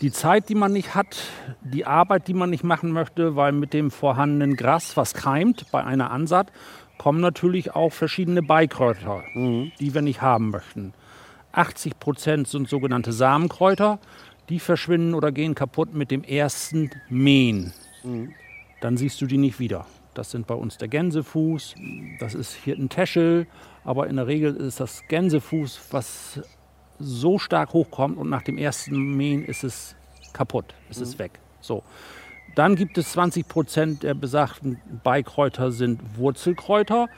[0.00, 1.16] die Zeit, die man nicht hat,
[1.62, 5.82] die Arbeit, die man nicht machen möchte, weil mit dem vorhandenen Gras, was keimt bei
[5.84, 6.52] einer Ansaat,
[6.98, 10.92] kommen natürlich auch verschiedene Beikräuter, die wir nicht haben möchten.
[11.52, 13.98] 80 Prozent sind sogenannte Samenkräuter,
[14.48, 17.72] die verschwinden oder gehen kaputt mit dem ersten Mähen.
[18.80, 19.86] Dann siehst du die nicht wieder.
[20.14, 21.74] Das sind bei uns der Gänsefuß,
[22.20, 23.46] das ist hier ein Teschel,
[23.84, 26.40] aber in der Regel ist das Gänsefuß, was
[26.98, 29.96] so stark hochkommt und nach dem ersten Mähen ist es
[30.32, 31.38] kaputt, ist es weg.
[31.60, 31.82] So.
[32.54, 37.08] Dann gibt es 20 Prozent der besagten Beikräuter sind Wurzelkräuter.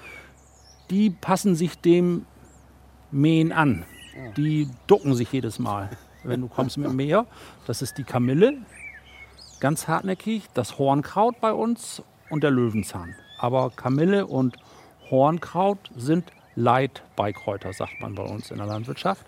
[0.90, 2.26] Die passen sich dem
[3.10, 3.84] Mähen an.
[4.36, 5.90] Die ducken sich jedes Mal,
[6.24, 7.26] wenn du kommst mit dem Mäher.
[7.66, 8.58] Das ist die Kamille,
[9.60, 13.14] ganz hartnäckig, das Hornkraut bei uns und der Löwenzahn.
[13.38, 14.56] Aber Kamille und
[15.10, 16.24] Hornkraut sind
[16.56, 19.24] Leitbeikräuter, sagt man bei uns in der Landwirtschaft.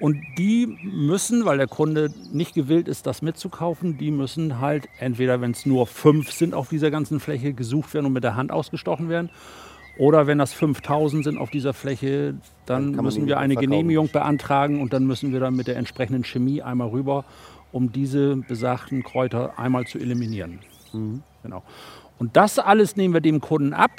[0.00, 5.40] Und die müssen, weil der Kunde nicht gewillt ist, das mitzukaufen, die müssen halt entweder,
[5.40, 8.52] wenn es nur fünf sind auf dieser ganzen Fläche, gesucht werden und mit der Hand
[8.52, 9.30] ausgestochen werden.
[9.98, 12.34] Oder wenn das 5000 sind auf dieser Fläche,
[12.66, 13.56] dann, man müssen wir eine.
[13.56, 17.24] Genehmigung beantragen und dann müssen wir dann mit der entsprechenden Chemie einmal rüber,
[17.72, 20.60] um diese besagten Kräuter einmal zu eliminieren.
[21.42, 21.64] Genau.
[22.18, 23.90] Und das alles nehmen wir dem Kunden ab.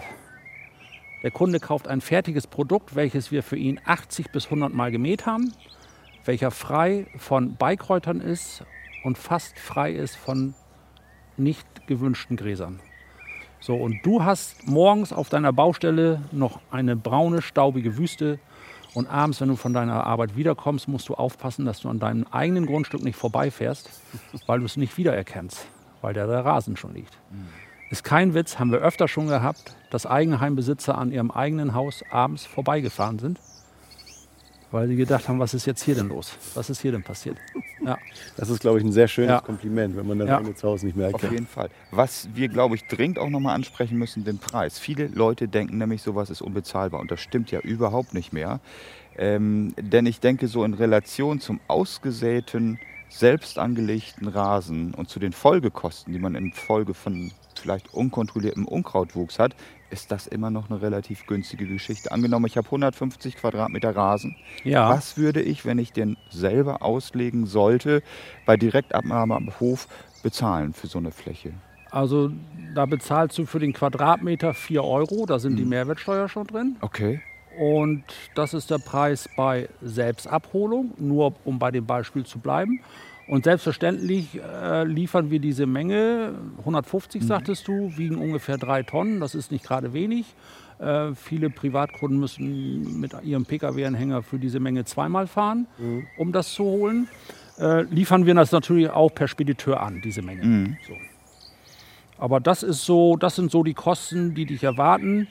[1.23, 5.25] Der Kunde kauft ein fertiges Produkt, welches wir für ihn 80 bis 100 Mal gemäht
[5.25, 5.51] haben,
[6.25, 8.63] welcher frei von Beikräutern ist
[9.03, 10.53] und fast frei ist von
[11.38, 12.79] nicht gewünschten Gräsern.
[13.62, 18.39] So, und du hast morgens auf deiner Baustelle noch eine braune, staubige Wüste.
[18.93, 22.25] Und abends, wenn du von deiner Arbeit wiederkommst, musst du aufpassen, dass du an deinem
[22.32, 23.89] eigenen Grundstück nicht vorbeifährst,
[24.47, 25.67] weil du es nicht wiedererkennst,
[26.01, 27.17] weil da der Rasen schon liegt.
[27.91, 32.45] Ist kein Witz, haben wir öfter schon gehabt, dass Eigenheimbesitzer an ihrem eigenen Haus abends
[32.45, 33.39] vorbeigefahren sind,
[34.71, 36.34] weil sie gedacht haben, was ist jetzt hier denn los?
[36.53, 37.38] Was ist hier denn passiert?
[37.84, 37.97] Ja.
[38.38, 39.41] Das ist, glaube ich, ein sehr schönes Ja.
[39.41, 40.55] Kompliment, wenn man das Ja.
[40.55, 41.32] zu Hause nicht mehr Auf erkennt.
[41.34, 41.69] jeden Fall.
[41.91, 44.77] Was wir, glaube ich, dringend auch nochmal ansprechen müssen, den Preis.
[44.79, 46.99] Viele Leute denken nämlich, sowas ist unbezahlbar.
[46.99, 48.60] Und das stimmt ja überhaupt nicht mehr.
[49.17, 52.79] Ähm, denn ich denke, so in Relation zum ausgesäten,
[53.10, 59.39] selbst angelegten Rasen und zu den Folgekosten, die man in Folge von vielleicht unkontrolliertem Unkrautwuchs
[59.39, 59.55] hat,
[59.89, 62.12] ist das immer noch eine relativ günstige Geschichte.
[62.12, 64.36] Angenommen, ich habe 150 Quadratmeter Rasen.
[64.63, 64.89] Ja.
[64.89, 68.04] Was würde ich, wenn ich den selber auslegen sollte,
[68.45, 69.88] bei Direktabnahme am Hof
[70.23, 71.54] bezahlen für so eine Fläche?
[71.91, 72.32] Also
[72.75, 76.75] da bezahlst du für den Quadratmeter 4 Euro, da sind die Mehrwertsteuer schon drin.
[76.82, 77.21] Okay.
[77.58, 78.04] Und
[78.36, 82.82] das ist der Preis bei Selbstabholung, nur um bei dem Beispiel zu bleiben.
[83.30, 89.36] Und selbstverständlich äh, liefern wir diese Menge, 150 sagtest du, wiegen ungefähr drei Tonnen, das
[89.36, 90.26] ist nicht gerade wenig.
[90.80, 95.68] Äh, viele Privatkunden müssen mit ihrem Pkw-Anhänger für diese Menge zweimal fahren,
[96.18, 97.08] um das zu holen.
[97.60, 100.78] Äh, liefern wir das natürlich auch per Spediteur an, diese Menge.
[100.88, 100.94] So.
[102.18, 105.28] Aber das ist so, das sind so die Kosten, die dich erwarten.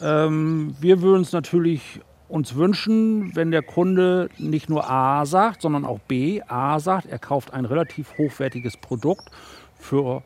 [0.00, 2.00] Ähm, wir würden es natürlich
[2.32, 6.40] uns wünschen, wenn der Kunde nicht nur A sagt, sondern auch B.
[6.48, 9.30] A sagt, er kauft ein relativ hochwertiges Produkt
[9.78, 10.22] für,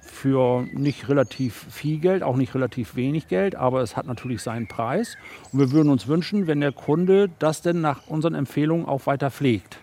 [0.00, 4.66] für nicht relativ viel Geld, auch nicht relativ wenig Geld, aber es hat natürlich seinen
[4.66, 5.16] Preis.
[5.52, 9.30] Und wir würden uns wünschen, wenn der Kunde das denn nach unseren Empfehlungen auch weiter
[9.30, 9.78] pflegt.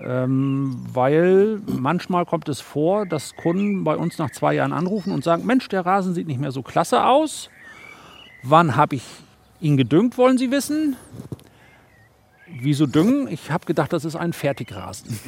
[0.00, 5.24] Ähm, weil manchmal kommt es vor, dass Kunden bei uns nach zwei Jahren anrufen und
[5.24, 7.50] sagen, Mensch, der Rasen sieht nicht mehr so klasse aus.
[8.44, 9.02] Wann habe ich
[9.60, 10.96] ihn gedüngt, wollen Sie wissen?
[12.46, 13.28] Wieso düngen?
[13.28, 15.18] Ich habe gedacht, das ist ein Fertigrasen.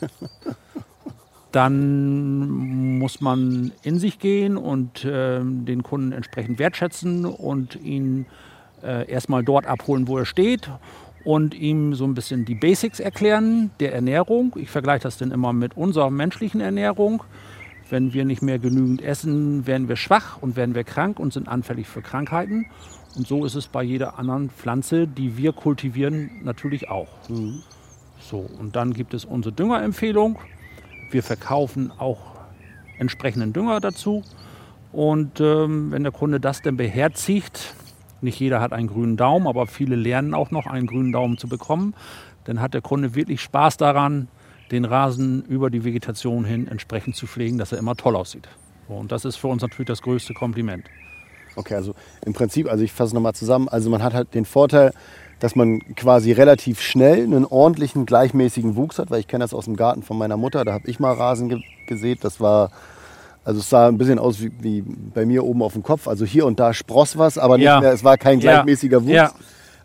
[1.52, 8.26] Dann muss man in sich gehen und ähm, den Kunden entsprechend wertschätzen und ihn
[8.82, 10.68] äh, erstmal dort abholen, wo er steht
[11.24, 14.54] und ihm so ein bisschen die Basics erklären der Ernährung.
[14.56, 17.24] Ich vergleiche das dann immer mit unserer menschlichen Ernährung.
[17.88, 21.48] Wenn wir nicht mehr genügend essen, werden wir schwach und werden wir krank und sind
[21.48, 22.66] anfällig für Krankheiten.
[23.16, 27.08] Und so ist es bei jeder anderen Pflanze, die wir kultivieren, natürlich auch.
[28.20, 30.38] So, und dann gibt es unsere Düngerempfehlung.
[31.10, 32.18] Wir verkaufen auch
[32.98, 34.22] entsprechenden Dünger dazu.
[34.92, 37.74] Und ähm, wenn der Kunde das dann beherzigt,
[38.20, 41.48] nicht jeder hat einen grünen Daumen, aber viele lernen auch noch einen grünen Daumen zu
[41.48, 41.94] bekommen,
[42.44, 44.28] dann hat der Kunde wirklich Spaß daran,
[44.70, 48.48] den Rasen über die Vegetation hin entsprechend zu pflegen, dass er immer toll aussieht.
[48.88, 50.84] Und das ist für uns natürlich das größte Kompliment.
[51.56, 54.44] Okay, also im Prinzip, also ich fasse es nochmal zusammen, also man hat halt den
[54.44, 54.92] Vorteil,
[55.40, 59.64] dass man quasi relativ schnell einen ordentlichen, gleichmäßigen Wuchs hat, weil ich kenne das aus
[59.66, 62.70] dem Garten von meiner Mutter, da habe ich mal Rasen ge gesät, das war,
[63.44, 66.24] also es sah ein bisschen aus wie, wie, bei mir oben auf dem Kopf, also
[66.24, 67.80] hier und da spross was, aber nicht Ja.
[67.80, 69.12] mehr, es war kein gleichmäßiger Wuchs.
[69.12, 69.30] Ja.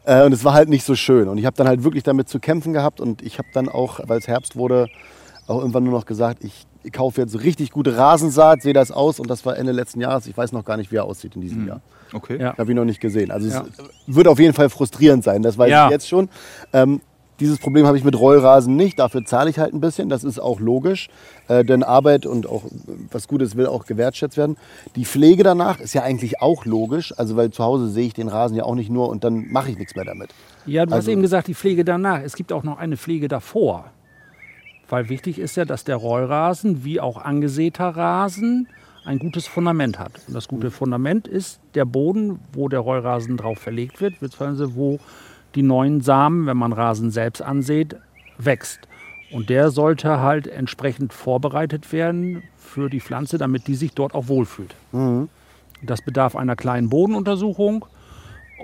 [0.03, 1.27] Äh, und es war halt nicht so schön.
[1.27, 2.99] Und ich habe dann halt wirklich damit zu kämpfen gehabt.
[2.99, 4.87] Und ich habe dann auch, weil es Herbst wurde,
[5.45, 9.19] auch irgendwann nur noch gesagt, ich kaufe jetzt so richtig gute Rasensaat, sehe das aus.
[9.19, 10.25] Und das war Ende letzten Jahres.
[10.27, 11.81] Ich weiß noch gar nicht, wie er aussieht in diesem Jahr.
[12.13, 12.37] Okay.
[12.41, 12.57] Ja.
[12.57, 13.31] Habe ich noch nicht gesehen.
[13.31, 13.63] Also Ja.
[14.07, 15.85] es wird auf jeden Fall frustrierend sein, das weiß Ja.
[15.85, 16.27] ich jetzt schon.
[16.73, 17.01] Ähm,
[17.39, 20.37] dieses Problem habe ich mit Rollrasen nicht, dafür zahle ich halt ein bisschen, das ist
[20.39, 21.09] auch logisch,
[21.47, 22.63] äh, denn Arbeit und auch
[23.11, 24.57] was Gutes will auch gewertschätzt werden.
[24.95, 28.27] Die Pflege danach ist ja eigentlich auch logisch, also weil zu Hause sehe ich den
[28.27, 30.29] Rasen ja auch nicht nur und dann mache ich nichts mehr damit.
[30.67, 32.21] Ja, du hast Also- eben gesagt, die Pflege danach.
[32.21, 33.85] Es gibt auch noch eine Pflege davor.
[34.91, 38.67] Weil wichtig ist ja, dass der Rollrasen wie auch angesäter Rasen
[39.05, 40.11] ein gutes Fundament hat.
[40.27, 44.99] Und das gute Fundament ist der Boden, wo der Rollrasen drauf verlegt wird, beziehungsweise wo
[45.55, 47.95] die neuen Samen, wenn man Rasen selbst ansät,
[48.37, 48.81] wächst.
[49.31, 54.27] Und der sollte halt entsprechend vorbereitet werden für die Pflanze, damit die sich dort auch
[54.27, 54.75] wohlfühlt.
[55.81, 57.85] Das bedarf einer kleinen Bodenuntersuchung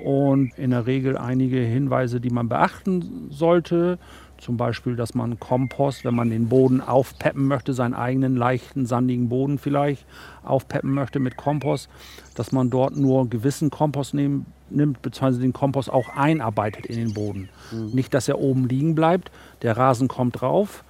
[0.03, 3.97] und in der Regel einige Hinweise, die man beachten sollte.
[4.37, 9.29] Zum Beispiel, dass man Kompost, wenn man den Boden aufpeppen möchte, seinen eigenen leichten, sandigen
[9.29, 10.05] Boden vielleicht
[10.43, 11.89] aufpeppen möchte mit Kompost,
[12.35, 17.13] dass man dort nur gewissen Kompost nehmen, nimmt, beziehungsweise den Kompost auch einarbeitet in den
[17.13, 17.49] Boden.
[17.93, 19.31] Nicht, dass er oben liegen bleibt,
[19.63, 20.83] der Rasen kommt drauf,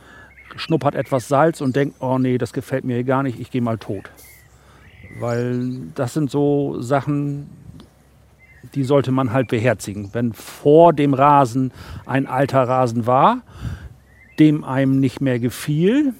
[0.55, 3.77] schnuppert etwas Salz und denkt, oh nee, das gefällt mir gar nicht, ich gehe mal
[3.77, 4.09] tot.
[5.19, 7.49] Weil das sind so Sachen,
[8.75, 10.09] die sollte man halt beherzigen.
[10.13, 11.71] Wenn vor dem Rasen
[12.05, 13.41] ein alter Rasen war,
[14.39, 16.13] dem einem nicht mehr gefiel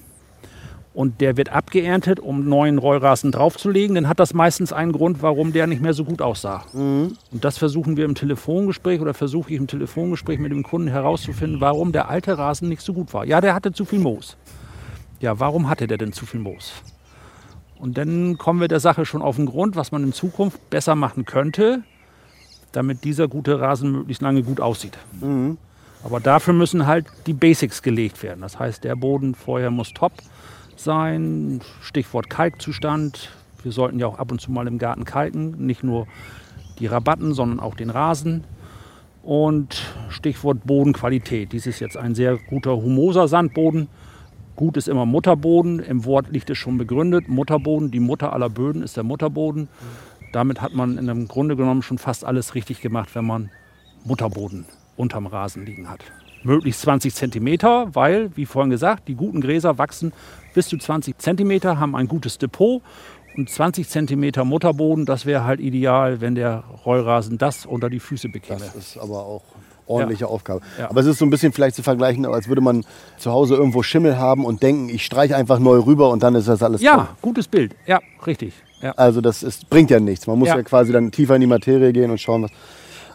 [0.94, 5.52] und der wird abgeerntet, um neuen Rollrasen draufzulegen, dann hat das meistens einen Grund, warum
[5.52, 6.64] der nicht mehr so gut aussah.
[6.72, 11.60] Und das versuchen wir im Telefongespräch oder versuche ich im Telefongespräch mit dem Kunden herauszufinden,
[11.60, 13.24] warum der alte Rasen nicht so gut war.
[13.24, 14.36] Ja, der hatte zu viel Moos.
[15.20, 16.72] Ja, warum hatte der denn zu viel Moos?
[17.78, 20.96] Und dann kommen wir der Sache schon auf den Grund, was man in Zukunft besser
[20.96, 21.84] machen könnte,
[22.72, 24.98] damit dieser gute Rasen möglichst lange gut aussieht.
[26.04, 28.40] Aber dafür müssen halt die Basics gelegt werden.
[28.40, 30.12] Das heißt, der Boden vorher muss top
[30.76, 31.60] sein.
[31.80, 33.30] Stichwort Kalkzustand.
[33.62, 35.66] Wir sollten ja auch ab und zu mal im Garten kalken.
[35.66, 36.06] Nicht nur
[36.78, 38.44] die Rabatten, sondern auch den Rasen.
[39.22, 41.52] Und Stichwort Bodenqualität.
[41.52, 43.88] Dies ist jetzt ein sehr guter humoser Sandboden.
[44.54, 45.80] Gut ist immer Mutterboden.
[45.80, 47.28] Im Wort liegt es schon begründet.
[47.28, 49.68] Mutterboden, die Mutter aller Böden ist der Mutterboden.
[50.32, 53.50] Damit hat man dem Grunde genommen schon fast alles richtig gemacht, wenn man
[54.04, 56.00] Mutterboden unterm Rasen liegen hat.
[56.44, 60.12] Möglichst 20 Zentimeter, weil, wie vorhin gesagt, die guten Gräser wachsen
[60.54, 62.82] bis zu 20 Zentimeter, haben ein gutes Depot.
[63.36, 68.28] Und 20 Zentimeter Mutterboden, das wäre halt ideal, wenn der Rollrasen das unter die Füße
[68.28, 68.60] bekäme.
[68.60, 69.42] Das ist aber auch
[69.88, 70.60] ordentliche Aufgabe.
[70.78, 70.90] Ja.
[70.90, 72.84] Aber es ist so ein bisschen vielleicht zu vergleichen, als würde man
[73.18, 76.48] zu Hause irgendwo Schimmel haben und denken, ich streiche einfach neu rüber und dann ist
[76.48, 76.86] das alles toll.
[76.86, 77.74] Ja, gutes Bild.
[77.86, 78.54] Ja, richtig.
[78.80, 78.92] Ja.
[78.92, 80.26] Also das ist, bringt ja nichts.
[80.26, 80.56] Man muss ja.
[80.56, 80.62] Ja.
[80.62, 82.50] quasi dann tiefer in die Materie gehen und schauen, was.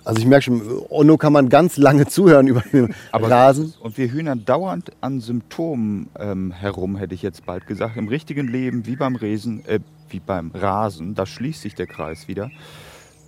[0.06, 3.74] Also ich merke schon, Onno kann man ganz lange zuhören über den Rasen.
[3.80, 7.96] Und wir hühnern dauernd an Symptomen ähm, herum, hätte ich jetzt bald gesagt.
[7.96, 12.28] Im richtigen Leben, wie beim Resen, äh, wie beim Rasen, da schließt sich der Kreis
[12.28, 12.52] wieder.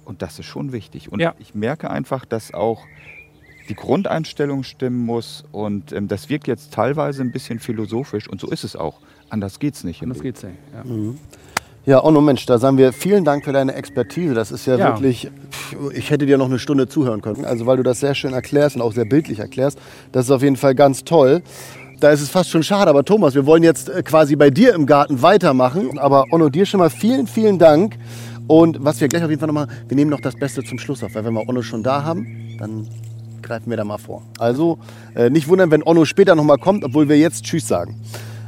[0.04, 1.12] Und das ist schon wichtig.
[1.12, 1.34] Und Ja.
[1.40, 2.82] ich merke einfach, dass auch
[3.70, 5.44] die Grundeinstellung stimmen muss.
[5.52, 8.28] Und ähm, das wirkt jetzt teilweise ein bisschen philosophisch.
[8.30, 9.00] Und so ist es auch.
[9.30, 10.02] Anders geht's nicht.
[10.02, 10.24] im Das Leben.
[10.30, 10.56] geht's nicht.
[10.74, 10.84] Ja.
[11.88, 14.34] Ja, Onno Mensch, da sagen wir vielen Dank für deine Expertise.
[14.34, 14.88] Das ist ja, Ja.
[14.96, 15.30] wirklich,
[15.94, 17.46] ich hätte dir noch eine Stunde zuhören können.
[17.46, 19.78] Also weil du das sehr schön erklärst und auch sehr bildlich erklärst.
[20.12, 21.44] Das ist auf jeden Fall ganz toll.
[22.00, 24.74] Da ist es fast schon schade, aber Thomas, wir wollen jetzt äh, quasi bei dir
[24.74, 26.00] im Garten weitermachen.
[26.00, 27.98] Aber Onno, dir schon mal vielen, vielen Dank.
[28.48, 30.80] Und was wir gleich auf jeden Fall noch machen, wir nehmen noch das Beste zum
[30.80, 31.14] Schluss auf.
[31.14, 32.88] Weil wenn wir Onno schon da haben, dann
[33.46, 34.24] greifen wir da mal vor.
[34.40, 34.80] Also
[35.16, 38.02] äh, nicht wundern, wenn Onno später noch mal kommt, obwohl wir jetzt Tschüss sagen.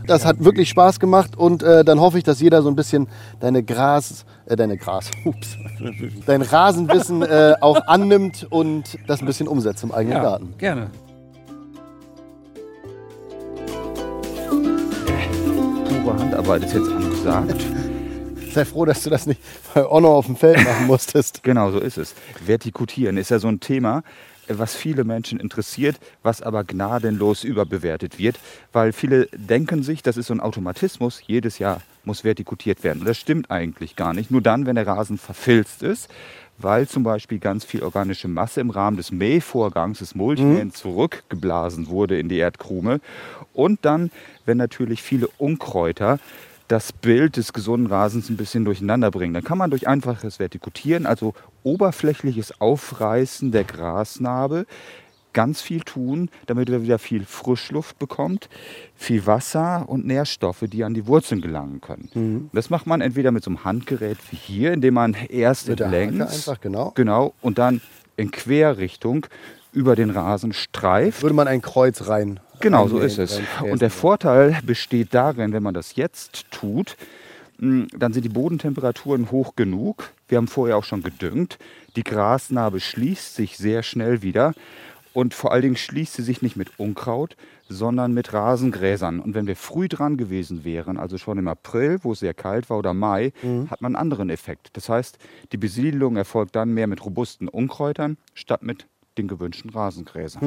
[0.07, 3.07] Das hat wirklich Spaß gemacht und äh, dann hoffe ich, dass jeder so ein bisschen
[3.41, 5.57] deine Gras, äh, deine Gras, ups,
[6.25, 10.53] dein Rasenwissen äh, auch annimmt und das ein bisschen umsetzt im eigenen Ja, Garten.
[10.57, 10.89] gerne.
[16.03, 17.65] Pure Handarbeit ist jetzt angesagt.
[18.54, 19.41] Sei froh, dass du das nicht
[19.73, 21.43] bei Onno auf dem Feld machen musstest.
[21.43, 22.15] Genau, so ist es.
[22.45, 24.04] Vertikutieren ist ja so ein Thema,
[24.50, 28.39] was viele Menschen interessiert, was aber gnadenlos überbewertet wird,
[28.71, 33.00] weil viele denken sich, das ist so ein Automatismus, jedes Jahr muss vertikutiert werden.
[33.00, 34.31] Und das stimmt eigentlich gar nicht.
[34.31, 36.10] Nur dann, wenn der Rasen verfilzt ist,
[36.58, 42.19] weil zum Beispiel ganz viel organische Masse im Rahmen des Mähvorgangs, des Mulchmähen, zurückgeblasen wurde
[42.19, 43.00] in die Erdkrume.
[43.54, 44.12] Und dann,
[44.45, 46.19] wenn natürlich viele Unkräuter
[46.67, 49.33] das Bild des gesunden Rasens ein bisschen durcheinander bringen.
[49.33, 54.65] Dann kann man durch einfaches Vertikutieren, also oberflächliches Aufreißen der Grasnarbe,
[55.33, 58.49] ganz viel tun, damit er wieder viel Frischluft bekommt,
[58.95, 62.09] viel Wasser und Nährstoffe, die an die Wurzeln gelangen können.
[62.15, 62.49] Mhm.
[62.53, 65.89] Das macht man entweder mit so einem Handgerät wie hier, indem man erst Mit der
[65.89, 66.91] längs, einfach, genau.
[66.95, 67.81] genau, und dann
[68.15, 69.27] in Querrichtung
[69.73, 71.21] über den Rasen streift.
[71.21, 72.39] Würde man ein Kreuz rein.
[72.60, 73.39] Genau, so ist es.
[73.69, 76.97] Und der Vorteil besteht darin, wenn man das jetzt tut,
[77.60, 80.12] mh, dann sind die Bodentemperaturen hoch genug.
[80.27, 81.58] Wir haben vorher auch schon gedüngt.
[81.95, 84.53] Die Grasnarbe schließt sich sehr schnell wieder.
[85.13, 87.35] Und vor allen Dingen schließt sie sich nicht mit Unkraut,
[87.69, 89.19] sondern mit Rasengräsern.
[89.19, 92.69] Und wenn wir früh dran gewesen wären, also schon im April, wo es sehr kalt
[92.69, 93.33] war, oder Mai,
[93.69, 94.69] hat man einen anderen Effekt.
[94.73, 95.17] Das heißt,
[95.51, 98.85] die Besiedelung erfolgt dann mehr mit robusten Unkräutern statt mit
[99.17, 100.43] den gewünschten Rasengräsern.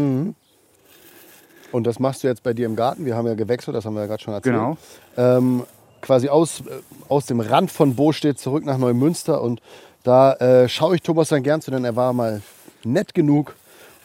[1.72, 3.04] Und das machst du jetzt bei dir im Garten.
[3.04, 4.54] Wir haben ja gewechselt, das haben wir ja gerade schon erzählt.
[4.54, 4.76] Genau.
[5.16, 5.64] Ähm,
[6.00, 9.42] quasi aus, äh, aus dem Rand von Bostedt zurück nach Neumünster.
[9.42, 9.60] Und
[10.02, 12.42] da äh, schaue ich Thomas dann gern zu, denn er war mal
[12.84, 13.54] nett genug,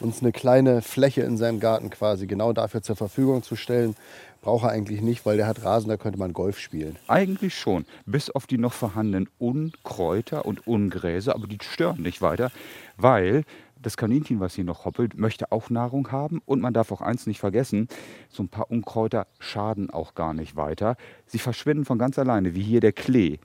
[0.00, 3.96] uns eine kleine Fläche in seinem Garten quasi genau dafür zur Verfügung zu stellen.
[4.42, 6.96] Braucht er eigentlich nicht, weil der hat Rasen, da könnte man Golf spielen.
[7.08, 12.52] Eigentlich schon, bis auf die noch vorhandenen Unkräuter und Ungräser, aber die stören nicht weiter,
[12.96, 13.42] weil
[13.86, 17.28] das Kaninchen, was hier noch hoppelt, möchte auch Nahrung haben und man darf auch eins
[17.28, 17.86] nicht vergessen,
[18.28, 20.96] so ein paar Unkräuter schaden auch gar nicht weiter.
[21.24, 23.38] Sie verschwinden von ganz alleine, wie hier der Klee.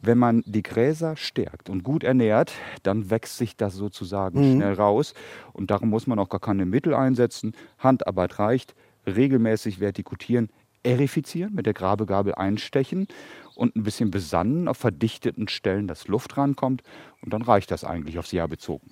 [0.00, 5.12] Wenn man die Gräser stärkt und gut ernährt, dann wächst sich das sozusagen schnell raus
[5.52, 7.52] und darum muss man auch gar keine Mittel einsetzen.
[7.78, 8.74] Handarbeit reicht,
[9.06, 10.48] regelmäßig vertikutieren,
[10.82, 13.08] erifizieren, mit der Grabegabel einstechen
[13.54, 16.82] und ein bisschen besannen auf verdichteten Stellen, dass Luft rankommt
[17.20, 18.90] und dann reicht das eigentlich aufs Jahr bezogen.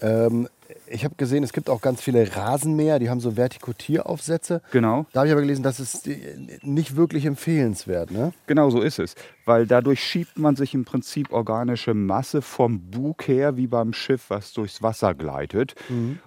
[0.00, 0.48] Ähm,
[0.86, 4.62] ich habe gesehen, es gibt auch ganz viele Rasenmäher, die haben so Vertikutieraufsätze.
[4.70, 5.06] Genau.
[5.12, 8.10] Da habe ich aber gelesen, das ist äh, nicht wirklich empfehlenswert.
[8.10, 8.32] Ne?
[8.46, 9.14] Genau so ist es,
[9.44, 14.26] weil dadurch schiebt man sich im Prinzip organische Masse vom Bug her, wie beim Schiff,
[14.28, 15.74] was durchs Wasser gleitet.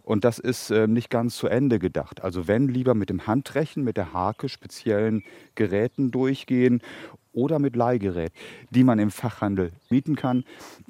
[0.03, 2.23] Und das ist äh, nicht ganz zu Ende gedacht.
[2.23, 5.23] Also wenn lieber mit dem Handrechen, mit der Hake, speziellen
[5.55, 6.81] Geräten durchgehen
[7.35, 8.31] oder mit Leihgerät,
[8.69, 10.43] die man im Fachhandel mieten kann.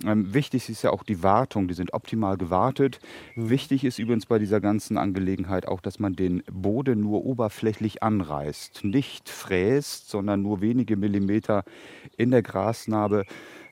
[0.05, 2.99] Ähm, wichtig ist ja auch die Wartung, die sind optimal gewartet.
[3.35, 8.83] Wichtig ist übrigens bei dieser ganzen Angelegenheit auch, dass man den Boden nur oberflächlich anreißt,
[8.83, 11.63] nicht fräst, sondern nur wenige Millimeter
[12.17, 13.25] in der Grasnarbe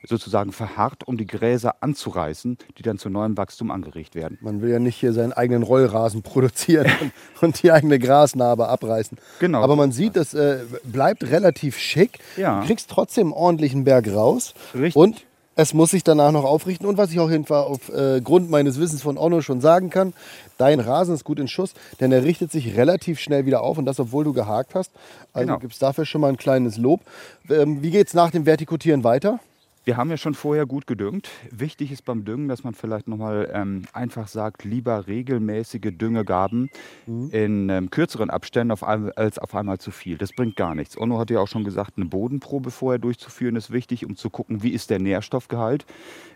[0.06, 4.38] sozusagen verharrt, um die Gräser anzureißen, die dann zu neuem Wachstum angeregt werden.
[4.40, 6.90] Man will ja nicht hier seinen eigenen Rollrasen produzieren
[7.40, 9.18] und, die eigene Grasnarbe abreißen.
[9.38, 9.62] Genau.
[9.62, 12.18] Aber man sieht, das äh, bleibt relativ schick.
[12.36, 12.60] Ja.
[12.60, 14.54] Du kriegst trotzdem einen ordentlichen Berg raus.
[14.74, 14.96] Richtig.
[14.96, 15.24] Und
[15.56, 16.86] es muss sich danach noch aufrichten.
[16.86, 20.12] Und was ich auf jeden Fall aufgrund meines Wissens von Onno schon sagen kann,
[20.58, 23.84] dein Rasen ist gut in Schuss, denn er richtet sich relativ schnell wieder auf und
[23.84, 24.90] das, obwohl du gehakt hast.
[25.32, 25.58] Also Genau.
[25.60, 27.02] gibt es dafür schon mal ein kleines Lob.
[27.48, 29.38] Ähm, wie geht es nach dem Vertikutieren weiter?
[29.86, 31.28] Wir haben ja schon vorher gut gedüngt.
[31.50, 36.70] Wichtig ist beim Düngen, dass man vielleicht nochmal ähm, einfach sagt, lieber regelmäßige Düngegaben
[37.06, 40.16] in ähm, kürzeren Abständen auf ein, als auf einmal zu viel.
[40.16, 40.96] Das bringt gar nichts.
[40.96, 44.62] Onno hat ja auch schon gesagt, eine Bodenprobe vorher durchzuführen ist wichtig, um zu gucken,
[44.62, 45.84] wie ist der Nährstoffgehalt,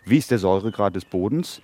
[0.05, 1.59] wie ist der Säuregrad des Bodens.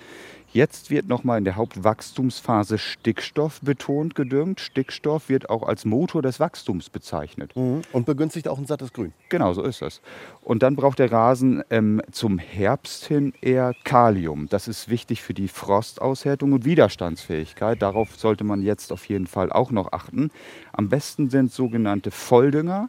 [0.56, 4.62] Jetzt wird nochmal in der Hauptwachstumsphase Stickstoff betont gedüngt.
[4.62, 7.52] Stickstoff wird auch als Motor des Wachstums bezeichnet.
[7.92, 9.12] Und begünstigt auch ein sattes Grün.
[9.28, 10.00] Genau, so ist das.
[10.42, 14.48] Und dann braucht der Rasen ähm, zum Herbst hin eher Kalium.
[14.48, 17.82] Das ist wichtig für die Frostaushärtung und Widerstandsfähigkeit.
[17.82, 20.32] Darauf sollte man jetzt auf jeden Fall auch noch achten.
[20.72, 22.88] Am besten sind sogenannte Volldünger,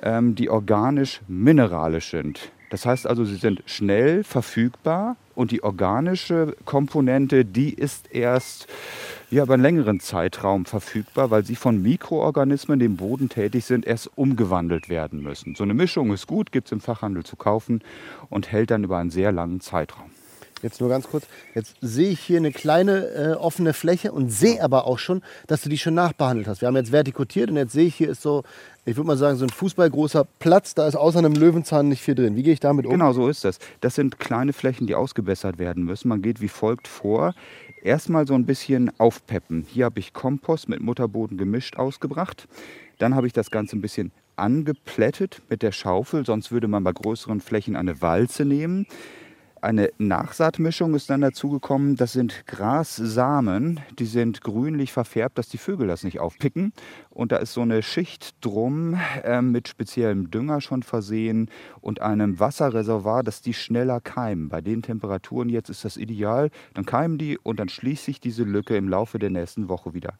[0.00, 2.52] ähm, die organisch-mineralisch sind.
[2.74, 8.66] Das heißt also, sie sind schnell verfügbar und die organische Komponente, die ist erst
[9.30, 13.86] ja, über einen längeren Zeitraum verfügbar, weil sie von Mikroorganismen, die im Boden tätig sind,
[13.86, 15.54] erst umgewandelt werden müssen.
[15.54, 17.80] So eine Mischung ist gut, gibt es im Fachhandel zu kaufen
[18.28, 20.10] und hält dann über einen sehr langen Zeitraum.
[20.64, 21.26] Jetzt nur ganz kurz.
[21.54, 25.60] Jetzt sehe ich hier eine kleine äh, offene Fläche und sehe aber auch schon, dass
[25.60, 26.62] du die schon nachbehandelt hast.
[26.62, 28.44] Wir haben jetzt vertikutiert und jetzt sehe ich, hier ist so,
[28.86, 30.74] ich würde mal sagen, so ein fußballgroßer Platz.
[30.74, 32.36] Da ist außer einem Löwenzahn nicht viel drin.
[32.36, 32.92] Wie gehe ich damit um?
[32.92, 33.58] Genau, so ist das.
[33.80, 36.08] Das sind kleine Flächen, die ausgebessert werden müssen.
[36.08, 37.34] Man geht wie folgt vor.
[37.82, 39.64] Erstmal so ein bisschen aufpeppen.
[39.66, 42.46] Hier habe ich Kompost mit Mutterboden gemischt ausgebracht.
[42.98, 46.92] Dann habe ich das Ganze ein bisschen angeplättet mit der Schaufel, sonst würde man bei
[46.92, 48.86] größeren Flächen eine Walze nehmen.
[49.64, 51.96] Eine Nachsaatmischung ist dann dazugekommen.
[51.96, 56.74] Das sind Grassamen, die sind grünlich verfärbt, dass die Vögel das nicht aufpicken.
[57.14, 61.48] Und da ist so eine Schicht drum äh, mit speziellem Dünger schon versehen
[61.80, 64.48] und einem Wasserreservoir, dass die schneller keimen.
[64.48, 66.50] Bei den Temperaturen jetzt ist das ideal.
[66.74, 70.14] Dann keimen die und dann schließt sich diese Lücke im Laufe der nächsten Woche wieder.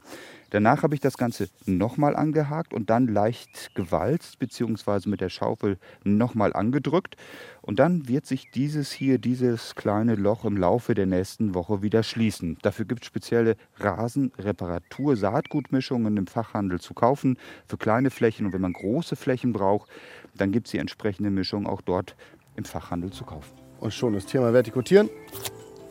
[0.50, 5.08] Danach habe ich das Ganze nochmal angehakt und dann leicht gewalzt bzw.
[5.08, 7.16] mit der Schaufel nochmal angedrückt.
[7.60, 12.04] Und dann wird sich dieses hier, dieses kleine Loch im Laufe der nächsten Woche wieder
[12.04, 12.56] schließen.
[12.62, 18.46] Dafür gibt es spezielle Rasenreparatur-Saatgutmischungen im Fachhandel zu kaufen für kleine Flächen.
[18.46, 19.90] Und wenn man große Flächen braucht,
[20.36, 22.14] dann gibt es die entsprechende Mischung auch dort
[22.56, 23.50] im Fachhandel zu kaufen.
[23.80, 25.10] Und schon das Thema Vertikutieren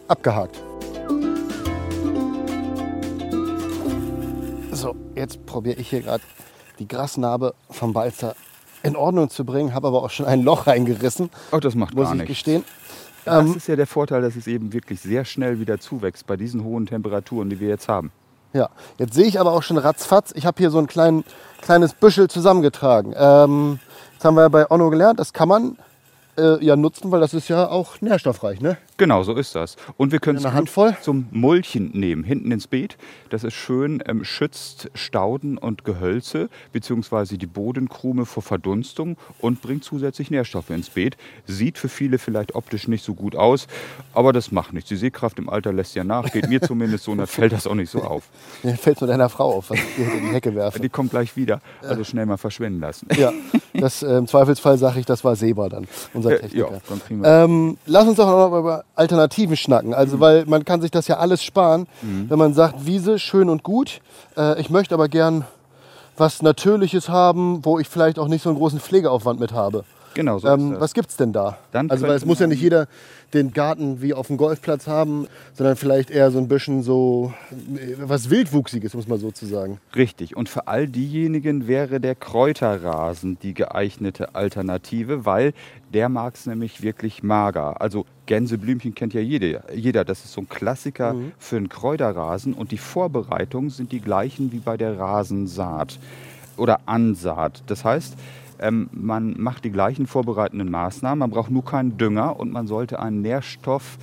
[0.08, 0.62] abgehakt.
[4.72, 6.24] So, jetzt probiere ich hier gerade
[6.80, 8.36] die Grasnarbe vom Balzer
[8.82, 12.06] in Ordnung zu bringen, habe aber auch schon ein Loch reingerissen, Oh, das macht muss
[12.06, 12.30] gar ich nichts.
[12.36, 12.64] gestehen.
[13.24, 16.36] Das Ähm, ist ja der Vorteil, dass es eben wirklich sehr schnell wieder zuwächst bei
[16.36, 18.12] diesen hohen Temperaturen, die wir jetzt haben.
[18.54, 21.24] Ja, jetzt sehe ich aber auch schon ratzfatz, ich habe hier so ein klein,
[21.62, 23.14] kleines Büschel zusammengetragen.
[23.18, 23.80] Ähm,
[24.14, 25.78] jetzt haben wir ja bei Onno gelernt, das kann man
[26.38, 28.78] äh, ja nutzen, weil das ist ja auch nährstoffreich, ne?
[29.04, 29.76] Genau, so ist das.
[29.98, 32.96] Und wir können es zum Mulchen nehmen, hinten ins Beet.
[33.30, 39.84] Das ist schön, ähm, schützt Stauden und Gehölze beziehungsweise die Bodenkrume vor Verdunstung und bringt
[39.84, 41.18] zusätzlich Nährstoffe ins Beet.
[41.46, 43.68] Sieht für viele vielleicht optisch nicht so gut aus,
[44.14, 44.88] aber das macht nichts.
[44.88, 47.68] Die Sehkraft im Alter lässt ja nach, geht mir zumindest so und dann fällt das
[47.68, 48.30] auch nicht so auf.
[48.64, 50.80] Mir fällt nur deiner Frau auf, was ich hier in die Hecke werfe.
[50.80, 53.10] Die kommt gleich wieder, also schnell mal verschwinden lassen.
[53.18, 53.34] Ja,
[53.74, 56.72] das, äh, im Zweifelsfall sage ich, das war Seba dann, unser Äh, Techniker.
[56.72, 59.94] ja, dann kriegen wir Ähm, lass uns doch noch mal über Alternativen schnacken.
[59.94, 61.88] Also, weil man kann sich das ja alles sparen,
[62.30, 64.02] wenn man sagt, Wiese, schön und gut.
[64.38, 65.46] Äh, ich möchte aber gern
[66.16, 69.84] was Natürliches haben, wo ich vielleicht auch nicht so einen großen Pflegeaufwand mit habe.
[70.14, 71.58] Genau, so Ähm, was gibt's denn da?
[71.72, 72.88] Dann also, weil es muss ja nicht jeder
[73.34, 77.96] den Garten wie auf dem Golfplatz haben, sondern vielleicht eher so ein bisschen so äh,
[77.98, 79.80] was Wildwuchsiges, muss man sozusagen.
[79.96, 80.36] Richtig.
[80.36, 85.54] Und für all diejenigen wäre der Kräuterrasen die geeignete Alternative, weil
[85.94, 87.82] der mag es nämlich wirklich mager.
[87.82, 90.06] Also Gänseblümchen kennt ja jede, jeder.
[90.06, 92.54] Das ist so ein Klassiker für einen Kräuterrasen.
[92.54, 96.00] Und die Vorbereitungen sind die gleichen wie bei der Rasensaat
[96.58, 97.64] oder Ansaat.
[97.68, 98.16] Das heißt,
[98.64, 101.20] ähm, man macht die gleichen vorbereitenden Maßnahmen.
[101.20, 103.98] Man braucht nur keinen Dünger und man sollte einen Nährstoff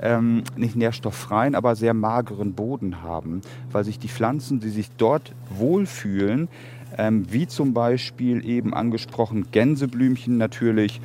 [0.00, 5.34] ähm, nicht nährstofffreien, aber sehr mageren Boden haben, weil sich die Pflanzen, die sich dort
[5.50, 6.48] wohlfühlen,
[6.96, 11.00] ähm, wie zum Beispiel eben angesprochen Gänseblümchen natürlich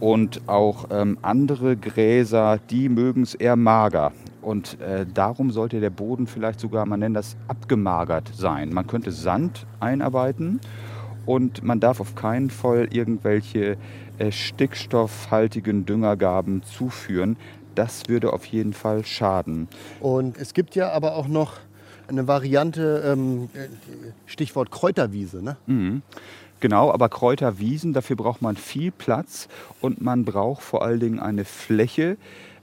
[0.00, 4.12] und auch ähm, andere Gräser, die mögen es eher mager.
[4.42, 8.72] Und äh, darum sollte der Boden vielleicht sogar, man nennt das abgemagert sein.
[8.72, 10.60] Man könnte Sand einarbeiten
[11.26, 13.76] und man darf auf keinen Fall irgendwelche
[14.18, 17.36] äh, stickstoffhaltigen Düngergaben zuführen.
[17.74, 19.68] Das würde auf jeden Fall schaden.
[20.00, 21.58] Und es gibt ja aber auch noch
[22.08, 23.66] eine Variante, ähm, äh,
[24.24, 25.42] Stichwort Kräuterwiese.
[25.42, 25.56] Ne?
[25.66, 26.02] Mhm.
[26.60, 29.48] Genau, aber Kräuterwiesen, dafür braucht man viel Platz
[29.82, 32.16] und man braucht vor allen Dingen eine Fläche,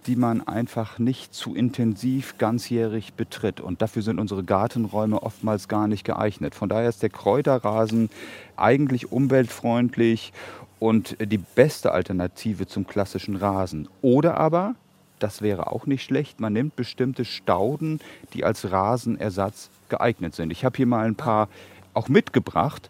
[0.08, 3.62] die man einfach nicht zu intensiv ganzjährig betritt.
[3.62, 6.56] Und dafür sind unsere Gartenräume oftmals gar nicht geeignet.
[6.56, 8.10] Von daher ist der Kräuterrasen
[8.56, 10.34] eigentlich umweltfreundlich
[10.80, 13.88] und die beste Alternative zum klassischen Rasen.
[14.01, 14.76] Oder aber,
[15.20, 17.99] das wäre auch nicht schlecht, man nimmt bestimmte Stauden,
[18.34, 20.51] die als Rasenersatz geeignet sind.
[20.51, 21.47] Ich habe hier mal ein paar
[21.93, 22.89] auch mitgebracht,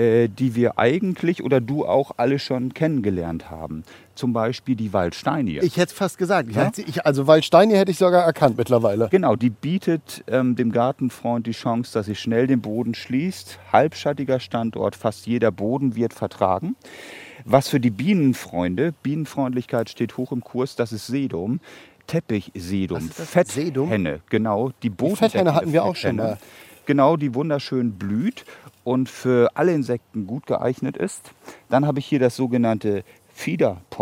[0.00, 3.84] äh, die wir eigentlich oder du auch alle schon kennengelernt haben.
[4.14, 5.60] Zum Beispiel die Waldsteinie.
[5.62, 6.48] Ich hätte es fast gesagt.
[6.48, 6.64] Ich Ja?
[6.64, 9.08] hätte, ich, also Waldsteine hätte ich sogar erkannt mittlerweile.
[9.10, 13.58] Genau, die bietet ähm, dem Gartenfreund die Chance, dass sie schnell den Boden schließt.
[13.72, 16.76] Halbschattiger Standort, fast jeder Boden wird vertragen.
[17.44, 21.60] Was für die Bienenfreunde, Bienenfreundlichkeit steht hoch im Kurs, das ist Sedum.
[22.06, 23.10] Teppichsedum?
[23.10, 24.70] Fetthenne, genau.
[24.82, 26.38] Die, Fetthenne hatten wir auch schon mal.
[26.86, 28.44] Genau, die wunderschön blüht
[28.90, 31.30] und für alle Insekten gut geeignet ist.
[31.68, 33.04] Dann habe ich hier das sogenannte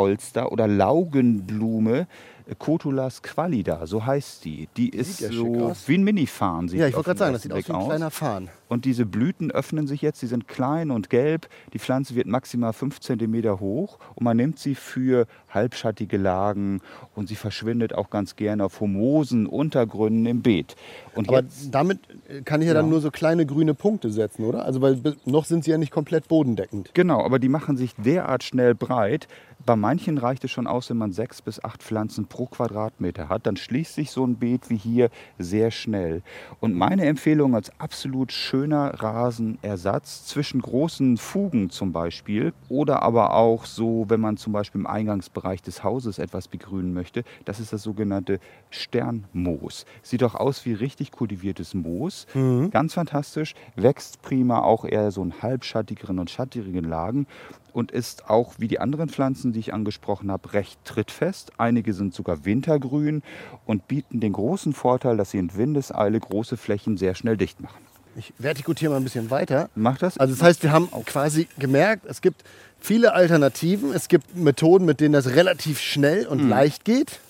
[0.09, 2.07] Fiederpolster oder Laugenblume,
[2.47, 4.69] äh, Cotulas qualida, so heißt die.
[4.77, 6.69] Die ist ja so wie ein Minifarn.
[6.69, 8.49] Sieht Ja, ich wollte gerade sagen, das sieht aus wie ein kleiner Farn.
[8.69, 11.49] und diese Blüten öffnen sich jetzt, die sind klein und gelb.
[11.73, 16.81] Die Pflanze wird maximal 5 cm hoch und man nimmt sie für halbschattige Lagen
[17.15, 20.77] und sie verschwindet auch ganz gerne auf humosen Untergründen im Beet.
[21.15, 22.91] Und Aber jetzt, damit äh, kann ich ja, dann Ja.
[22.93, 24.65] nur so kleine grüne Punkte setzen, oder?
[24.65, 26.91] Also weil noch sind sie ja nicht komplett bodendeckend.
[26.95, 29.27] genau, aber die machen sich derart schnell breit.
[29.65, 33.47] Bei manchen reicht es schon aus, wenn man sechs bis acht Pflanzen pro Quadratmeter hat.
[33.47, 36.23] Dann schließt sich so ein Beet wie hier sehr schnell.
[36.61, 43.35] Und meine Empfehlung als absolut schön schöner Rasenersatz zwischen großen Fugen zum Beispiel oder aber
[43.35, 47.23] auch so, wenn man zum Beispiel im Eingangsbereich des Hauses etwas begrünen möchte.
[47.45, 48.41] Das ist das sogenannte
[48.71, 49.87] Sternmoos.
[50.03, 52.27] Sieht doch aus wie richtig kultiviertes Moos.
[52.35, 52.71] Mhm.
[52.71, 57.27] Ganz fantastisch, wächst prima auch eher so in halbschattigeren und schattigeren Lagen
[57.73, 61.53] und ist auch wie die anderen Pflanzen, die ich angesprochen habe, recht trittfest.
[61.59, 63.23] Einige sind sogar wintergrün
[63.66, 67.79] und bieten den großen Vorteil, dass sie in Windeseile große Flächen sehr schnell dicht machen.
[68.16, 69.71] Ich vertikutiere mal ein bisschen weiter.
[69.77, 70.19] Macht das?
[70.19, 72.43] Also das heißt, wir haben quasi gemerkt, es gibt
[72.81, 73.93] viele Alternativen.
[73.93, 76.49] Es gibt Methoden, mit denen das relativ schnell und Mhm.
[76.49, 77.21] leicht geht.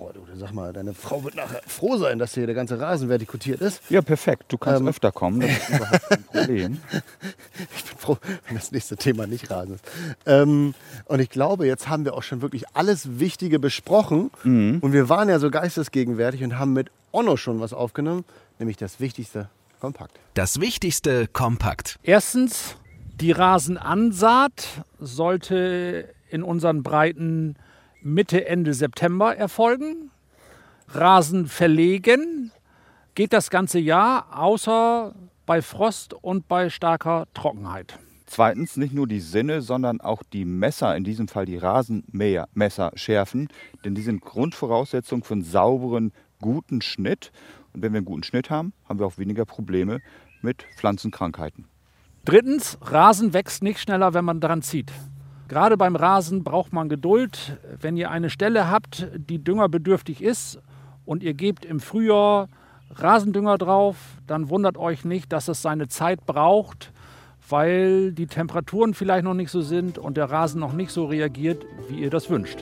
[0.00, 3.08] Oh, du, sag mal, deine Frau wird nachher froh sein, dass hier der ganze Rasen
[3.08, 3.82] vertikutiert ist.
[3.90, 4.44] ja, perfekt.
[4.48, 4.86] Du kannst Ähm.
[4.88, 5.40] öfter kommen.
[5.40, 6.80] Das ist überhaupt kein Problem.
[7.76, 9.84] Ich bin froh, wenn das nächste Thema nicht Rasen ist.
[10.24, 10.74] Ähm,
[11.06, 14.30] und ich glaube, jetzt haben wir auch schon wirklich alles Wichtige besprochen.
[14.44, 14.78] Mhm.
[14.80, 18.24] Und wir waren ja so geistesgegenwärtig und haben mit Onno schon was aufgenommen,
[18.60, 19.48] nämlich das Wichtigste
[19.80, 20.12] kompakt.
[20.34, 21.98] Das Wichtigste kompakt.
[22.04, 22.76] Erstens,
[23.20, 27.56] die Rasenansaat sollte in unseren Breiten
[28.02, 30.10] Mitte, Ende September erfolgen.
[30.88, 32.52] Rasen verlegen
[33.14, 37.98] geht das ganze Jahr, außer bei Frost und bei starker Trockenheit.
[38.26, 43.48] Zweitens nicht nur die Sinne, sondern auch die Messer, in diesem Fall die Rasenmähermesser schärfen,
[43.84, 47.32] denn die sind Grundvoraussetzung für einen sauberen, guten Schnitt.
[47.72, 50.00] Und wenn wir einen guten Schnitt haben, haben wir auch weniger Probleme
[50.42, 51.64] mit Pflanzenkrankheiten.
[52.24, 54.92] Drittens, Rasen wächst nicht schneller, wenn man dran zieht.
[55.48, 57.56] Gerade beim Rasen braucht man Geduld.
[57.80, 60.60] Wenn ihr eine Stelle habt, die düngerbedürftig ist
[61.06, 62.48] und ihr gebt im Frühjahr
[62.94, 63.96] Rasendünger drauf,
[64.26, 66.92] dann wundert euch nicht, dass es seine Zeit braucht,
[67.48, 71.64] weil die Temperaturen vielleicht noch nicht so sind und der Rasen noch nicht so reagiert,
[71.88, 72.58] wie ihr das wünscht.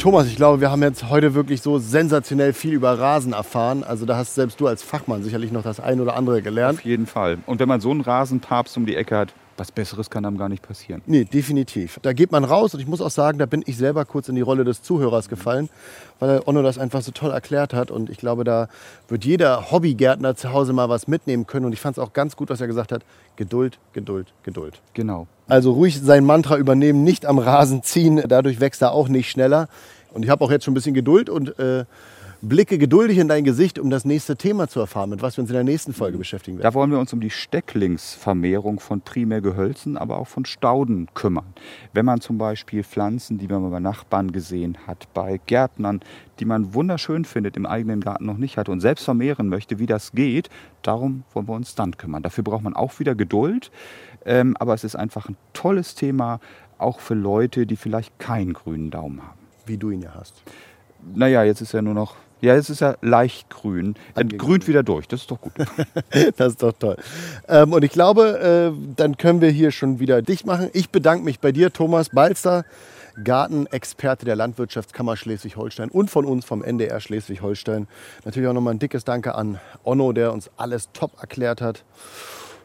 [0.00, 3.84] Thomas, ich glaube, wir haben jetzt heute wirklich so sensationell viel über Rasen erfahren.
[3.84, 6.78] Also da hast selbst du als Fachmann sicherlich noch das ein oder andere gelernt.
[6.78, 7.36] Auf jeden Fall.
[7.44, 10.48] Und wenn man so einen Rasenpapst um die Ecke hat, was Besseres kann einem gar
[10.48, 11.02] nicht passieren.
[11.04, 11.98] Nee, definitiv.
[12.00, 14.34] Da geht man raus und ich muss auch sagen, da bin ich selber kurz in
[14.34, 15.68] die Rolle des Zuhörers gefallen,
[16.18, 17.90] weil Onno das einfach so toll erklärt hat.
[17.90, 18.68] Und ich glaube, da
[19.08, 21.66] wird jeder Hobbygärtner zu Hause mal was mitnehmen können.
[21.66, 23.02] Und ich fand es auch ganz gut, was er gesagt hat.
[23.36, 24.80] Geduld, Geduld, Geduld.
[24.94, 25.26] Genau.
[25.46, 28.22] Also ruhig sein Mantra übernehmen, nicht am Rasen ziehen.
[28.26, 29.68] Dadurch wächst er auch nicht schneller.
[30.14, 31.84] Und ich habe auch jetzt schon ein bisschen Geduld und äh,
[32.42, 35.50] blicke geduldig in dein Gesicht, um das nächste Thema zu erfahren, mit was wir uns
[35.50, 36.64] in der nächsten Folge beschäftigen werden.
[36.64, 41.52] Da wollen wir uns um die Stecklingsvermehrung von Primärgehölzen, aber auch von Stauden kümmern.
[41.92, 46.00] Wenn man zum Beispiel Pflanzen, die man bei Nachbarn gesehen hat, bei Gärtnern,
[46.38, 49.86] die man wunderschön findet, im eigenen Garten noch nicht hat und selbst vermehren möchte, wie
[49.86, 50.48] das geht,
[50.82, 52.22] darum wollen wir uns dann kümmern.
[52.22, 53.70] Dafür braucht man auch wieder Geduld,
[54.24, 56.40] ähm, aber es ist einfach ein tolles Thema,
[56.78, 59.38] auch für Leute, die vielleicht keinen grünen Daumen haben.
[59.66, 60.42] Wie du ihn ja hast.
[61.14, 63.94] Naja, jetzt ist er nur noch, ja, jetzt ist er leicht grün,
[64.38, 65.52] grünt wieder durch, das ist doch gut.
[66.36, 66.96] Das ist doch toll.
[67.48, 70.70] Ähm, und ich glaube, äh, dann können wir hier schon wieder dicht machen.
[70.72, 72.64] Ich bedanke mich bei dir, Thomas Balzer,
[73.22, 77.86] Gartenexperte der Landwirtschaftskammer Schleswig-Holstein und von uns vom NDR Schleswig-Holstein.
[78.24, 81.84] Natürlich auch nochmal ein dickes Danke an Onno, der uns alles top erklärt hat.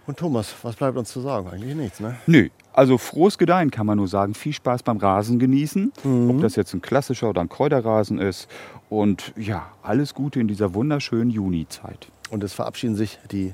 [0.08, 1.50] Und Thomas, was bleibt uns zu sagen?
[1.50, 2.16] Eigentlich nichts, ne?
[2.28, 4.34] Nö, also frohes Gedeihen kann man nur sagen.
[4.34, 5.94] Viel Spaß beim Rasen genießen,
[6.30, 8.48] ob das jetzt ein klassischer oder ein Kräuterrasen ist.
[8.90, 12.08] Und ja, alles Gute in dieser wunderschönen Junizeit.
[12.30, 13.54] Und es verabschieden sich die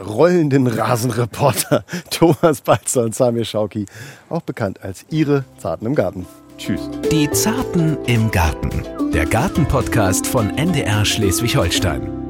[0.00, 3.86] rollenden Rasenreporter Thomas Balzer und Samir Schauki,
[4.28, 6.26] auch bekannt als ihre Zarten im Garten.
[6.58, 6.88] Tschüss.
[7.12, 8.70] Die Zarten im Garten.
[9.12, 12.25] Der Gartenpodcast von NDR Schleswig-Holstein.